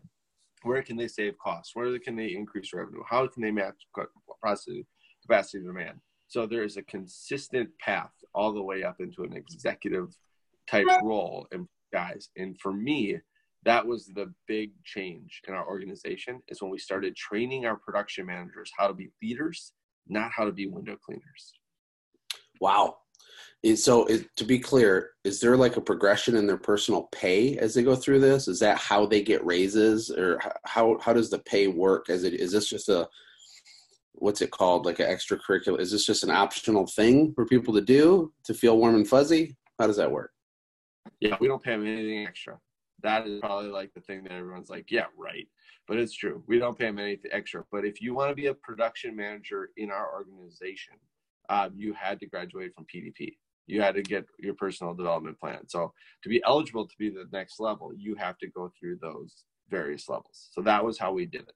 Where 0.64 0.82
can 0.82 0.98
they 0.98 1.08
save 1.08 1.38
costs? 1.38 1.76
Where 1.76 1.98
can 2.00 2.16
they 2.16 2.34
increase 2.34 2.74
revenue? 2.74 3.04
How 3.08 3.28
can 3.28 3.42
they 3.42 3.52
match 3.52 3.76
capacity, 3.96 4.86
demand? 5.30 6.00
So 6.28 6.46
there 6.46 6.64
is 6.64 6.78
a 6.78 6.84
consistent 6.84 7.70
path 7.80 8.12
all 8.34 8.52
the 8.54 8.62
way 8.62 8.84
up 8.84 9.00
into 9.00 9.24
an 9.24 9.34
executive 9.34 10.16
type 10.70 10.88
role 11.02 11.48
and 11.52 11.68
guys. 11.94 12.30
And 12.36 12.60
for 12.60 12.74
me, 12.74 13.18
that 13.64 13.86
was 13.86 14.08
the 14.08 14.34
big 14.48 14.72
change 14.84 15.42
in 15.48 15.54
our 15.54 15.66
organization 15.68 16.42
is 16.48 16.62
when 16.62 16.72
we 16.72 16.80
started 16.80 17.16
training 17.16 17.66
our 17.66 17.78
production 17.78 18.26
managers 18.26 18.72
how 18.78 18.88
to 18.88 18.94
be 18.94 19.12
leaders, 19.22 19.74
not 20.08 20.32
how 20.32 20.46
to 20.46 20.52
be 20.52 20.68
window 20.68 20.98
cleaners. 20.98 21.54
Wow. 22.60 22.98
Is, 23.64 23.84
so 23.84 24.06
is, 24.06 24.26
to 24.36 24.44
be 24.44 24.60
clear, 24.60 25.12
is 25.24 25.40
there 25.40 25.58
like 25.58 25.78
a 25.78 25.82
progression 25.82 26.36
in 26.36 26.48
their 26.48 26.58
personal 26.58 27.10
pay 27.12 27.58
as 27.58 27.74
they 27.74 27.84
go 27.84 27.96
through 27.96 28.20
this? 28.20 28.48
Is 28.48 28.60
that 28.60 28.78
how 28.78 29.06
they 29.06 29.22
get 29.22 29.46
raises, 29.46 30.12
or 30.12 30.40
how 30.66 30.98
how 31.02 31.14
does 31.14 31.30
the 31.30 31.40
pay 31.40 31.68
work? 31.68 32.10
Is 32.10 32.24
it 32.24 32.34
is 32.34 32.52
this 32.52 32.70
just 32.70 32.90
a 32.90 33.10
what's 34.14 34.42
it 34.42 34.52
called 34.52 34.86
like 34.86 35.00
an 35.00 35.08
extracurricular? 35.08 35.80
Is 35.80 35.92
this 35.92 36.06
just 36.06 36.24
an 36.24 36.32
optional 36.32 36.88
thing 36.88 37.34
for 37.34 37.46
people 37.46 37.74
to 37.74 37.82
do 37.82 38.32
to 38.46 38.54
feel 38.54 38.78
warm 38.78 38.96
and 38.96 39.08
fuzzy? 39.08 39.56
How 39.80 39.88
does 39.88 39.98
that 39.98 40.12
work? 40.12 40.32
Yeah, 41.20 41.38
we 41.40 41.48
don't 41.48 41.64
pay 41.64 41.72
them 41.72 41.86
anything 41.86 42.26
extra. 42.26 42.60
That 43.04 43.28
is 43.28 43.40
probably 43.40 43.70
like 43.70 43.94
the 43.94 44.02
thing 44.02 44.24
that 44.24 44.32
everyone's 44.32 44.70
like, 44.70 44.90
yeah, 44.90 45.06
right. 45.16 45.48
But 45.88 45.98
it's 45.98 46.14
true. 46.14 46.44
We 46.48 46.60
don't 46.60 46.78
pay 46.78 46.86
them 46.86 47.00
anything 47.00 47.32
extra. 47.32 47.64
But 47.72 47.86
if 47.86 48.02
you 48.02 48.14
want 48.14 48.30
to 48.30 48.36
be 48.36 48.48
a 48.48 48.54
production 48.54 49.16
manager 49.16 49.70
in 49.78 49.92
our 49.92 50.12
organization, 50.14 50.96
um, 51.50 51.72
you 51.76 51.94
had 51.94 52.20
to 52.20 52.28
graduate 52.28 52.74
from 52.76 52.86
PDP 52.86 53.36
you 53.68 53.82
had 53.82 53.96
to 53.96 54.02
get 54.02 54.26
your 54.40 54.56
personal 54.56 54.94
development 54.94 55.40
plan. 55.40 55.68
So 55.68 55.94
to 56.24 56.30
be 56.30 56.42
eligible 56.46 56.88
to 56.88 56.96
be 56.98 57.10
the 57.10 57.28
next 57.32 57.60
level, 57.60 57.92
you 57.96 58.16
have 58.16 58.38
to 58.40 58.48
go 58.48 58.72
through 58.80 58.98
those 59.02 59.44
various 59.70 60.10
levels. 60.10 60.50
So 60.52 60.62
that 60.62 60.84
was 60.84 60.98
how 60.98 61.12
we 61.12 61.26
did 61.26 61.42
it. 61.42 61.54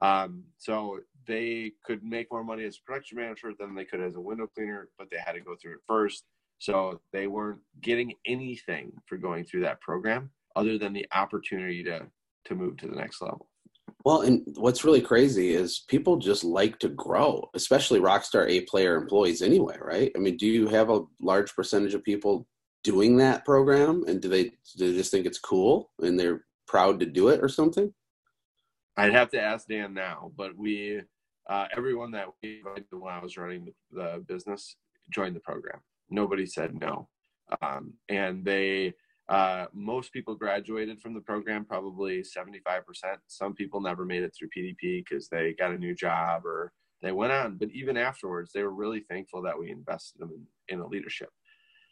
Um, 0.00 0.44
so 0.56 1.00
they 1.26 1.72
could 1.84 2.04
make 2.04 2.30
more 2.30 2.44
money 2.44 2.64
as 2.64 2.78
production 2.78 3.18
manager 3.18 3.52
than 3.58 3.74
they 3.74 3.84
could 3.84 4.00
as 4.00 4.14
a 4.14 4.20
window 4.20 4.46
cleaner, 4.46 4.88
but 4.96 5.10
they 5.10 5.18
had 5.18 5.32
to 5.32 5.40
go 5.40 5.56
through 5.60 5.74
it 5.74 5.80
first. 5.86 6.24
So 6.60 7.00
they 7.12 7.26
weren't 7.26 7.60
getting 7.80 8.14
anything 8.24 8.92
for 9.06 9.16
going 9.16 9.44
through 9.44 9.62
that 9.62 9.80
program 9.80 10.30
other 10.54 10.78
than 10.78 10.92
the 10.92 11.06
opportunity 11.12 11.82
to 11.84 12.06
to 12.44 12.54
move 12.54 12.78
to 12.78 12.86
the 12.86 12.96
next 12.96 13.20
level. 13.20 13.48
Well, 14.04 14.22
and 14.22 14.42
what's 14.56 14.84
really 14.84 15.00
crazy 15.00 15.54
is 15.54 15.84
people 15.88 16.16
just 16.16 16.44
like 16.44 16.78
to 16.78 16.88
grow, 16.88 17.48
especially 17.54 18.00
Rockstar 18.00 18.48
A 18.48 18.60
player 18.62 18.96
employees 18.96 19.42
anyway, 19.42 19.76
right? 19.80 20.12
I 20.14 20.18
mean, 20.18 20.36
do 20.36 20.46
you 20.46 20.68
have 20.68 20.88
a 20.88 21.02
large 21.20 21.54
percentage 21.54 21.94
of 21.94 22.04
people 22.04 22.46
doing 22.84 23.16
that 23.16 23.44
program 23.44 24.04
and 24.06 24.20
do 24.20 24.28
they 24.28 24.44
do 24.44 24.90
they 24.90 24.96
just 24.96 25.10
think 25.10 25.26
it's 25.26 25.40
cool 25.40 25.90
and 25.98 26.18
they're 26.18 26.44
proud 26.66 27.00
to 27.00 27.06
do 27.06 27.28
it 27.28 27.40
or 27.42 27.48
something? 27.48 27.92
I'd 28.96 29.12
have 29.12 29.30
to 29.30 29.40
ask 29.40 29.66
Dan 29.68 29.94
now, 29.94 30.32
but 30.36 30.56
we 30.56 31.00
uh, 31.48 31.66
everyone 31.76 32.10
that 32.12 32.26
we 32.42 32.58
invited 32.58 32.84
when 32.90 33.12
I 33.12 33.22
was 33.22 33.36
running 33.36 33.64
the, 33.64 33.72
the 33.90 34.24
business 34.26 34.76
joined 35.10 35.34
the 35.34 35.40
program. 35.40 35.80
Nobody 36.10 36.46
said 36.46 36.74
no, 36.74 37.08
um, 37.62 37.94
and 38.08 38.44
they 38.44 38.94
uh, 39.28 39.66
most 39.74 40.12
people 40.12 40.34
graduated 40.34 41.00
from 41.00 41.12
the 41.12 41.20
program, 41.20 41.64
probably 41.64 42.22
75%. 42.22 42.54
Some 43.26 43.54
people 43.54 43.80
never 43.80 44.04
made 44.04 44.22
it 44.22 44.34
through 44.34 44.48
PDP 44.56 45.04
because 45.04 45.28
they 45.28 45.54
got 45.58 45.72
a 45.72 45.78
new 45.78 45.94
job 45.94 46.46
or 46.46 46.72
they 47.02 47.12
went 47.12 47.32
on. 47.32 47.56
But 47.56 47.70
even 47.70 47.96
afterwards, 47.96 48.52
they 48.52 48.62
were 48.62 48.72
really 48.72 49.00
thankful 49.00 49.42
that 49.42 49.58
we 49.58 49.70
invested 49.70 50.20
them 50.20 50.30
in, 50.68 50.74
in 50.74 50.80
a 50.80 50.86
leadership. 50.86 51.28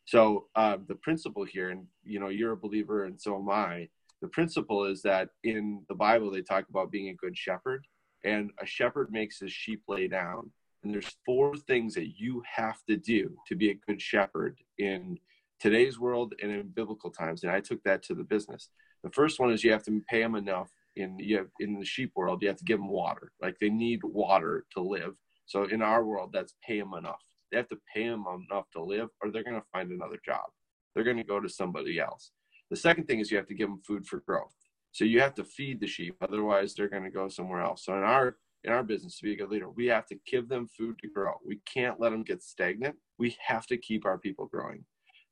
So 0.06 0.46
uh, 0.54 0.78
the 0.86 0.94
principle 0.94 1.44
here, 1.44 1.70
and 1.70 1.86
you 2.04 2.20
know, 2.20 2.28
you're 2.28 2.52
a 2.52 2.56
believer, 2.56 3.04
and 3.04 3.20
so 3.20 3.36
am 3.36 3.50
I. 3.50 3.88
The 4.22 4.28
principle 4.28 4.84
is 4.84 5.02
that 5.02 5.28
in 5.44 5.82
the 5.88 5.94
Bible 5.94 6.30
they 6.30 6.42
talk 6.42 6.64
about 6.70 6.90
being 6.90 7.10
a 7.10 7.14
good 7.14 7.36
shepherd, 7.36 7.86
and 8.24 8.50
a 8.62 8.66
shepherd 8.66 9.10
makes 9.10 9.40
his 9.40 9.52
sheep 9.52 9.82
lay 9.88 10.08
down. 10.08 10.50
And 10.82 10.94
there's 10.94 11.16
four 11.26 11.56
things 11.56 11.94
that 11.94 12.18
you 12.18 12.42
have 12.50 12.78
to 12.88 12.96
do 12.96 13.36
to 13.48 13.56
be 13.56 13.70
a 13.70 13.78
good 13.86 14.00
shepherd 14.00 14.58
in 14.78 15.18
today's 15.60 15.98
world 15.98 16.34
and 16.42 16.50
in 16.50 16.68
biblical 16.68 17.10
times. 17.10 17.42
And 17.42 17.52
I 17.52 17.60
took 17.60 17.82
that 17.84 18.02
to 18.04 18.14
the 18.14 18.24
business. 18.24 18.68
The 19.02 19.10
first 19.10 19.38
one 19.38 19.52
is 19.52 19.62
you 19.62 19.72
have 19.72 19.84
to 19.84 20.02
pay 20.08 20.22
them 20.22 20.34
enough. 20.34 20.70
In 20.96 21.18
you 21.18 21.46
in 21.60 21.78
the 21.78 21.84
sheep 21.84 22.12
world, 22.16 22.40
you 22.40 22.48
have 22.48 22.56
to 22.56 22.64
give 22.64 22.78
them 22.78 22.88
water. 22.88 23.30
Like 23.42 23.58
they 23.60 23.68
need 23.68 24.00
water 24.02 24.64
to 24.72 24.80
live. 24.80 25.14
So 25.44 25.64
in 25.64 25.82
our 25.82 26.04
world, 26.04 26.30
that's 26.32 26.54
pay 26.66 26.80
them 26.80 26.94
enough. 26.94 27.22
They 27.50 27.58
have 27.58 27.68
to 27.68 27.78
pay 27.94 28.08
them 28.08 28.24
enough 28.26 28.64
to 28.72 28.82
live, 28.82 29.10
or 29.22 29.30
they're 29.30 29.44
going 29.44 29.60
to 29.60 29.66
find 29.72 29.90
another 29.90 30.18
job. 30.24 30.46
They're 30.94 31.04
going 31.04 31.18
to 31.18 31.22
go 31.22 31.38
to 31.38 31.48
somebody 31.48 32.00
else. 32.00 32.32
The 32.70 32.76
second 32.76 33.06
thing 33.06 33.20
is 33.20 33.30
you 33.30 33.36
have 33.36 33.46
to 33.46 33.54
give 33.54 33.68
them 33.68 33.82
food 33.86 34.06
for 34.06 34.20
growth. 34.26 34.54
So 34.92 35.04
you 35.04 35.20
have 35.20 35.34
to 35.34 35.44
feed 35.44 35.80
the 35.80 35.86
sheep, 35.86 36.16
otherwise 36.22 36.74
they're 36.74 36.88
going 36.88 37.04
to 37.04 37.10
go 37.10 37.28
somewhere 37.28 37.60
else. 37.60 37.84
So 37.84 37.94
in 37.94 38.02
our 38.02 38.36
in 38.64 38.72
our 38.72 38.82
business 38.82 39.18
to 39.18 39.24
be 39.24 39.34
a 39.34 39.36
good 39.36 39.50
leader, 39.50 39.70
we 39.70 39.86
have 39.86 40.06
to 40.06 40.16
give 40.26 40.48
them 40.48 40.66
food 40.66 40.98
to 41.00 41.08
grow. 41.08 41.34
We 41.46 41.60
can't 41.72 42.00
let 42.00 42.10
them 42.10 42.24
get 42.24 42.42
stagnant. 42.42 42.96
We 43.18 43.36
have 43.46 43.66
to 43.66 43.76
keep 43.76 44.04
our 44.04 44.18
people 44.18 44.46
growing. 44.46 44.84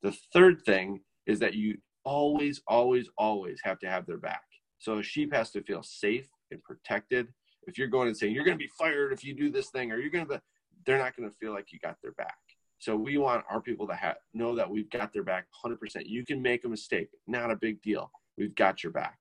The 0.04 0.12
third 0.34 0.60
thing 0.66 1.00
is 1.26 1.38
that 1.38 1.54
you 1.54 1.78
always, 2.04 2.60
always, 2.68 3.08
always 3.16 3.58
have 3.64 3.78
to 3.78 3.88
have 3.88 4.04
their 4.04 4.18
back. 4.18 4.42
So 4.78 4.98
a 4.98 5.02
sheep 5.02 5.32
has 5.32 5.50
to 5.52 5.62
feel 5.62 5.82
safe 5.82 6.28
and 6.50 6.62
protected. 6.62 7.28
If 7.66 7.78
you're 7.78 7.88
going 7.88 8.08
and 8.08 8.16
saying 8.16 8.34
you're 8.34 8.44
going 8.44 8.58
to 8.58 8.62
be 8.62 8.70
fired 8.78 9.14
if 9.14 9.24
you 9.24 9.34
do 9.34 9.50
this 9.50 9.70
thing, 9.70 9.90
or 9.90 9.96
you're 9.96 10.10
going 10.10 10.26
to, 10.26 10.42
they're 10.84 10.98
not 10.98 11.16
going 11.16 11.30
to 11.30 11.34
feel 11.36 11.54
like 11.54 11.72
you 11.72 11.78
got 11.78 11.96
their 12.02 12.12
back. 12.12 12.36
So 12.80 12.94
we 12.94 13.16
want 13.16 13.46
our 13.48 13.62
people 13.62 13.86
to 13.86 13.94
have 13.94 14.16
know 14.34 14.54
that 14.54 14.68
we've 14.68 14.90
got 14.90 15.14
their 15.14 15.22
back 15.22 15.46
100%. 15.64 15.78
You 16.04 16.22
can 16.26 16.42
make 16.42 16.66
a 16.66 16.68
mistake, 16.68 17.08
not 17.26 17.50
a 17.50 17.56
big 17.56 17.80
deal. 17.80 18.10
We've 18.36 18.54
got 18.54 18.82
your 18.82 18.92
back. 18.92 19.16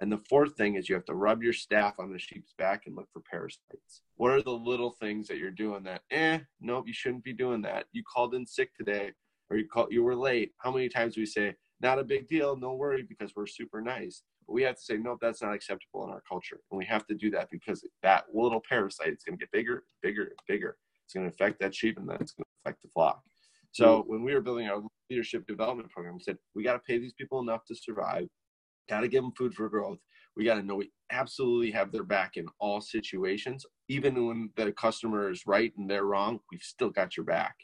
And 0.00 0.12
the 0.12 0.22
fourth 0.30 0.54
thing 0.56 0.76
is 0.76 0.88
you 0.88 0.94
have 0.94 1.06
to 1.06 1.14
rub 1.14 1.42
your 1.42 1.52
staff 1.52 1.94
on 1.98 2.12
the 2.12 2.18
sheep's 2.20 2.54
back 2.56 2.82
and 2.86 2.94
look 2.94 3.08
for 3.12 3.22
parasites. 3.28 4.02
What 4.14 4.30
are 4.30 4.42
the 4.42 4.52
little 4.52 4.92
things 4.92 5.26
that 5.26 5.38
you're 5.38 5.50
doing 5.50 5.82
that, 5.82 6.02
eh, 6.12 6.38
nope, 6.60 6.84
you 6.86 6.92
shouldn't 6.92 7.24
be 7.24 7.32
doing 7.32 7.62
that. 7.62 7.86
You 7.90 8.04
called 8.04 8.36
in 8.36 8.46
sick 8.46 8.72
today 8.76 9.10
or 9.50 9.56
you 9.56 9.66
call 9.66 9.88
you 9.90 10.02
were 10.02 10.16
late. 10.16 10.52
How 10.58 10.70
many 10.70 10.88
times 10.88 11.16
we 11.16 11.26
say, 11.26 11.54
not 11.80 11.98
a 11.98 12.04
big 12.04 12.28
deal, 12.28 12.56
no 12.56 12.74
worry, 12.74 13.02
because 13.02 13.32
we're 13.36 13.46
super 13.46 13.80
nice. 13.80 14.22
But 14.46 14.54
we 14.54 14.62
have 14.62 14.76
to 14.76 14.82
say, 14.82 14.96
nope, 14.96 15.18
that's 15.20 15.42
not 15.42 15.54
acceptable 15.54 16.04
in 16.04 16.10
our 16.10 16.22
culture. 16.28 16.60
And 16.70 16.78
we 16.78 16.84
have 16.86 17.06
to 17.06 17.14
do 17.14 17.30
that 17.30 17.48
because 17.50 17.86
that 18.02 18.24
little 18.32 18.62
parasite 18.68 19.12
is 19.12 19.22
going 19.24 19.38
to 19.38 19.42
get 19.42 19.52
bigger, 19.52 19.84
bigger, 20.02 20.32
bigger. 20.48 20.76
It's 21.04 21.14
going 21.14 21.28
to 21.28 21.34
affect 21.34 21.60
that 21.60 21.74
sheep 21.74 21.98
and 21.98 22.08
then 22.08 22.18
it's 22.20 22.32
going 22.32 22.44
to 22.44 22.68
affect 22.70 22.82
the 22.82 22.88
flock. 22.88 23.22
So 23.72 24.02
hmm. 24.02 24.10
when 24.10 24.22
we 24.24 24.34
were 24.34 24.40
building 24.40 24.68
our 24.68 24.82
leadership 25.10 25.46
development 25.46 25.90
program, 25.90 26.14
we 26.14 26.22
said, 26.22 26.38
we 26.54 26.64
got 26.64 26.74
to 26.74 26.80
pay 26.80 26.98
these 26.98 27.14
people 27.14 27.40
enough 27.40 27.64
to 27.66 27.74
survive, 27.74 28.26
got 28.88 29.00
to 29.00 29.08
give 29.08 29.22
them 29.22 29.32
food 29.36 29.54
for 29.54 29.68
growth. 29.68 29.98
We 30.36 30.44
got 30.44 30.54
to 30.54 30.62
know 30.62 30.76
we 30.76 30.92
absolutely 31.10 31.72
have 31.72 31.90
their 31.90 32.04
back 32.04 32.36
in 32.36 32.46
all 32.60 32.80
situations. 32.80 33.66
Even 33.88 34.26
when 34.26 34.50
the 34.56 34.72
customer 34.72 35.30
is 35.30 35.46
right 35.46 35.72
and 35.76 35.90
they're 35.90 36.04
wrong, 36.04 36.38
we've 36.52 36.62
still 36.62 36.90
got 36.90 37.16
your 37.16 37.26
back. 37.26 37.56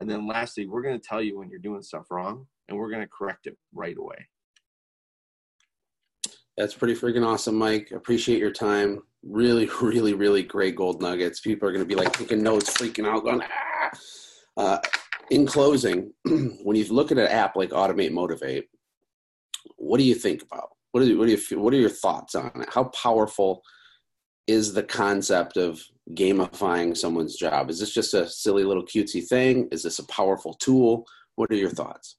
And 0.00 0.10
then 0.10 0.26
lastly, 0.26 0.66
we're 0.66 0.82
going 0.82 0.98
to 0.98 1.06
tell 1.06 1.22
you 1.22 1.38
when 1.38 1.48
you're 1.48 1.58
doing 1.58 1.82
stuff 1.82 2.10
wrong 2.10 2.46
and 2.68 2.76
we're 2.76 2.90
going 2.90 3.02
to 3.02 3.08
correct 3.08 3.46
it 3.46 3.56
right 3.72 3.96
away. 3.96 4.26
That's 6.56 6.74
pretty 6.74 6.94
freaking 6.94 7.26
awesome, 7.26 7.56
Mike. 7.56 7.90
Appreciate 7.92 8.38
your 8.38 8.52
time. 8.52 9.02
Really, 9.22 9.68
really, 9.82 10.14
really 10.14 10.42
great 10.42 10.76
gold 10.76 11.02
nuggets. 11.02 11.40
People 11.40 11.68
are 11.68 11.72
going 11.72 11.84
to 11.84 11.88
be 11.88 12.00
like 12.00 12.12
taking 12.12 12.42
notes, 12.42 12.70
freaking 12.70 13.06
out, 13.06 13.24
going, 13.24 13.42
ah. 13.42 13.90
Uh, 14.56 14.78
in 15.30 15.46
closing, 15.46 16.12
when 16.62 16.76
you 16.76 16.84
look 16.92 17.10
at 17.10 17.18
an 17.18 17.26
app 17.26 17.56
like 17.56 17.70
Automate 17.70 18.12
Motivate, 18.12 18.66
what 19.76 19.98
do 19.98 20.04
you 20.04 20.14
think 20.14 20.42
about? 20.42 20.68
What 20.92 21.00
what 21.16 21.26
do 21.26 21.32
you 21.32 21.58
what 21.58 21.74
are 21.74 21.78
your 21.78 21.90
thoughts 21.90 22.36
on 22.36 22.52
it? 22.54 22.68
How 22.72 22.84
powerful 22.84 23.62
is 24.46 24.74
the 24.74 24.82
concept 24.82 25.56
of 25.56 25.80
gamifying 26.12 26.96
someone's 26.96 27.36
job? 27.36 27.70
Is 27.70 27.80
this 27.80 27.94
just 27.94 28.14
a 28.14 28.28
silly 28.28 28.64
little 28.64 28.84
cutesy 28.84 29.26
thing? 29.26 29.68
Is 29.72 29.82
this 29.82 29.98
a 29.98 30.06
powerful 30.06 30.54
tool? 30.54 31.06
What 31.36 31.50
are 31.50 31.56
your 31.56 31.70
thoughts? 31.70 32.16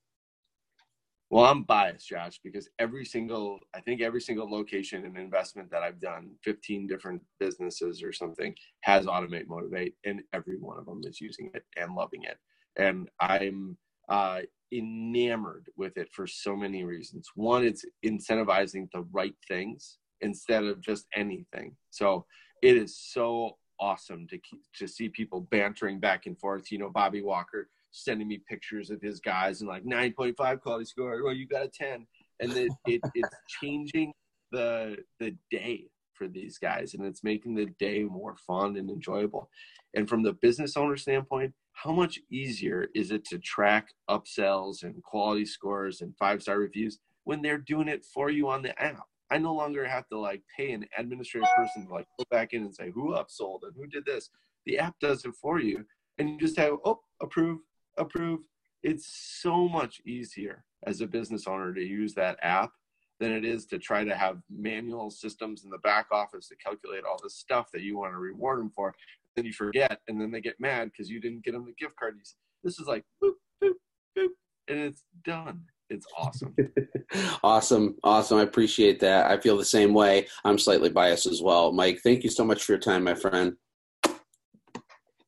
Well, 1.31 1.45
I'm 1.45 1.63
biased, 1.63 2.07
Josh, 2.07 2.39
because 2.43 2.69
every 2.77 3.03
single, 3.03 3.59
I 3.73 3.81
think 3.81 4.01
every 4.01 4.21
single 4.21 4.49
location 4.49 5.05
and 5.05 5.17
investment 5.17 5.71
that 5.71 5.81
I've 5.81 5.99
done, 5.99 6.31
15 6.43 6.87
different 6.87 7.21
businesses 7.39 8.03
or 8.03 8.13
something, 8.13 8.55
has 8.81 9.05
Automate 9.07 9.47
Motivate, 9.47 9.95
and 10.05 10.21
every 10.33 10.57
one 10.57 10.77
of 10.77 10.85
them 10.85 11.01
is 11.03 11.19
using 11.19 11.49
it 11.53 11.63
and 11.77 11.95
loving 11.95 12.23
it. 12.23 12.37
And 12.77 13.09
I'm 13.19 13.75
uh, 14.07 14.41
enamored 14.71 15.67
with 15.75 15.97
it 15.97 16.09
for 16.11 16.27
so 16.27 16.55
many 16.55 16.83
reasons. 16.83 17.29
One, 17.35 17.65
it's 17.65 17.85
incentivizing 18.05 18.89
the 18.93 19.05
right 19.11 19.35
things 19.47 19.97
instead 20.21 20.63
of 20.63 20.81
just 20.81 21.07
anything. 21.15 21.75
So 21.89 22.25
it 22.61 22.77
is 22.77 22.97
so 22.97 23.57
awesome 23.79 24.27
to 24.27 24.39
to 24.77 24.87
see 24.87 25.09
people 25.09 25.41
bantering 25.51 25.99
back 25.99 26.25
and 26.25 26.39
forth. 26.39 26.71
You 26.71 26.79
know, 26.79 26.89
Bobby 26.89 27.21
Walker 27.21 27.69
sending 27.91 28.27
me 28.27 28.41
pictures 28.49 28.89
of 28.89 29.01
his 29.01 29.19
guys 29.19 29.61
and 29.61 29.69
like 29.69 29.85
9.5 29.85 30.59
quality 30.59 30.85
score. 30.85 31.23
Well, 31.23 31.33
you 31.33 31.47
got 31.47 31.65
a 31.65 31.69
10, 31.69 32.05
and 32.41 32.51
it, 32.51 32.71
it 32.85 33.01
it's 33.15 33.35
changing 33.61 34.13
the 34.51 34.97
the 35.19 35.35
day 35.51 35.87
for 36.13 36.27
these 36.27 36.57
guys, 36.57 36.93
and 36.93 37.05
it's 37.05 37.23
making 37.23 37.55
the 37.55 37.67
day 37.79 38.03
more 38.03 38.35
fun 38.47 38.77
and 38.77 38.89
enjoyable. 38.89 39.49
And 39.95 40.07
from 40.07 40.23
the 40.23 40.33
business 40.33 40.77
owner 40.77 40.97
standpoint, 40.97 41.53
how 41.73 41.91
much 41.91 42.19
easier 42.31 42.87
is 42.95 43.11
it 43.11 43.25
to 43.25 43.37
track 43.39 43.89
upsells 44.09 44.83
and 44.83 45.03
quality 45.03 45.45
scores 45.45 46.01
and 46.01 46.15
five 46.17 46.41
star 46.41 46.57
reviews 46.59 46.99
when 47.25 47.41
they're 47.41 47.57
doing 47.57 47.87
it 47.87 48.05
for 48.05 48.29
you 48.29 48.49
on 48.49 48.61
the 48.61 48.79
app? 48.81 49.03
I 49.31 49.37
no 49.37 49.53
longer 49.53 49.85
have 49.85 50.07
to 50.09 50.19
like 50.19 50.43
pay 50.55 50.71
an 50.71 50.85
administrative 50.97 51.49
person 51.55 51.87
to 51.87 51.93
like 51.93 52.07
go 52.17 52.25
back 52.29 52.53
in 52.53 52.63
and 52.63 52.75
say 52.75 52.91
who 52.91 53.13
upsold 53.13 53.59
and 53.63 53.73
who 53.75 53.87
did 53.87 54.05
this. 54.05 54.29
The 54.65 54.79
app 54.79 54.95
does 54.99 55.25
it 55.25 55.35
for 55.35 55.59
you, 55.59 55.85
and 56.17 56.29
you 56.29 56.37
just 56.37 56.57
have 56.57 56.73
oh 56.85 57.01
approve, 57.21 57.59
approve. 57.97 58.41
It's 58.83 59.07
so 59.41 59.67
much 59.67 60.01
easier 60.05 60.63
as 60.85 61.01
a 61.01 61.07
business 61.07 61.47
owner 61.47 61.73
to 61.73 61.81
use 61.81 62.13
that 62.13 62.37
app 62.43 62.71
than 63.19 63.31
it 63.31 63.45
is 63.45 63.65
to 63.65 63.79
try 63.79 64.03
to 64.03 64.15
have 64.15 64.37
manual 64.49 65.09
systems 65.09 65.63
in 65.63 65.69
the 65.69 65.77
back 65.79 66.07
office 66.11 66.47
to 66.49 66.55
calculate 66.57 67.03
all 67.03 67.19
this 67.23 67.35
stuff 67.35 67.71
that 67.71 67.81
you 67.81 67.97
want 67.97 68.13
to 68.13 68.17
reward 68.17 68.59
them 68.59 68.69
for. 68.69 68.93
Then 69.35 69.45
you 69.45 69.53
forget, 69.53 70.01
and 70.07 70.19
then 70.19 70.31
they 70.31 70.41
get 70.41 70.59
mad 70.59 70.91
because 70.91 71.09
you 71.09 71.19
didn't 71.19 71.43
get 71.43 71.53
them 71.53 71.65
the 71.65 71.73
gift 71.73 71.95
card. 71.97 72.19
This 72.63 72.79
is 72.79 72.87
like 72.87 73.03
boop, 73.23 73.33
boop, 73.63 73.73
boop, 74.17 74.27
and 74.67 74.79
it's 74.79 75.03
done. 75.23 75.63
It's 75.89 76.07
awesome. 76.17 76.55
awesome. 77.43 77.95
Awesome. 78.03 78.39
I 78.39 78.43
appreciate 78.43 78.99
that. 79.01 79.29
I 79.29 79.37
feel 79.39 79.57
the 79.57 79.65
same 79.65 79.93
way. 79.93 80.27
I'm 80.43 80.57
slightly 80.57 80.89
biased 80.89 81.27
as 81.27 81.41
well. 81.41 81.71
Mike, 81.71 81.99
thank 82.03 82.23
you 82.23 82.29
so 82.29 82.43
much 82.43 82.63
for 82.63 82.71
your 82.71 82.79
time, 82.79 83.03
my 83.03 83.13
friend. 83.13 83.53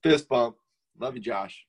Fist 0.03 0.27
bump. 0.29 0.55
Love 0.99 1.15
you, 1.15 1.21
Josh. 1.21 1.66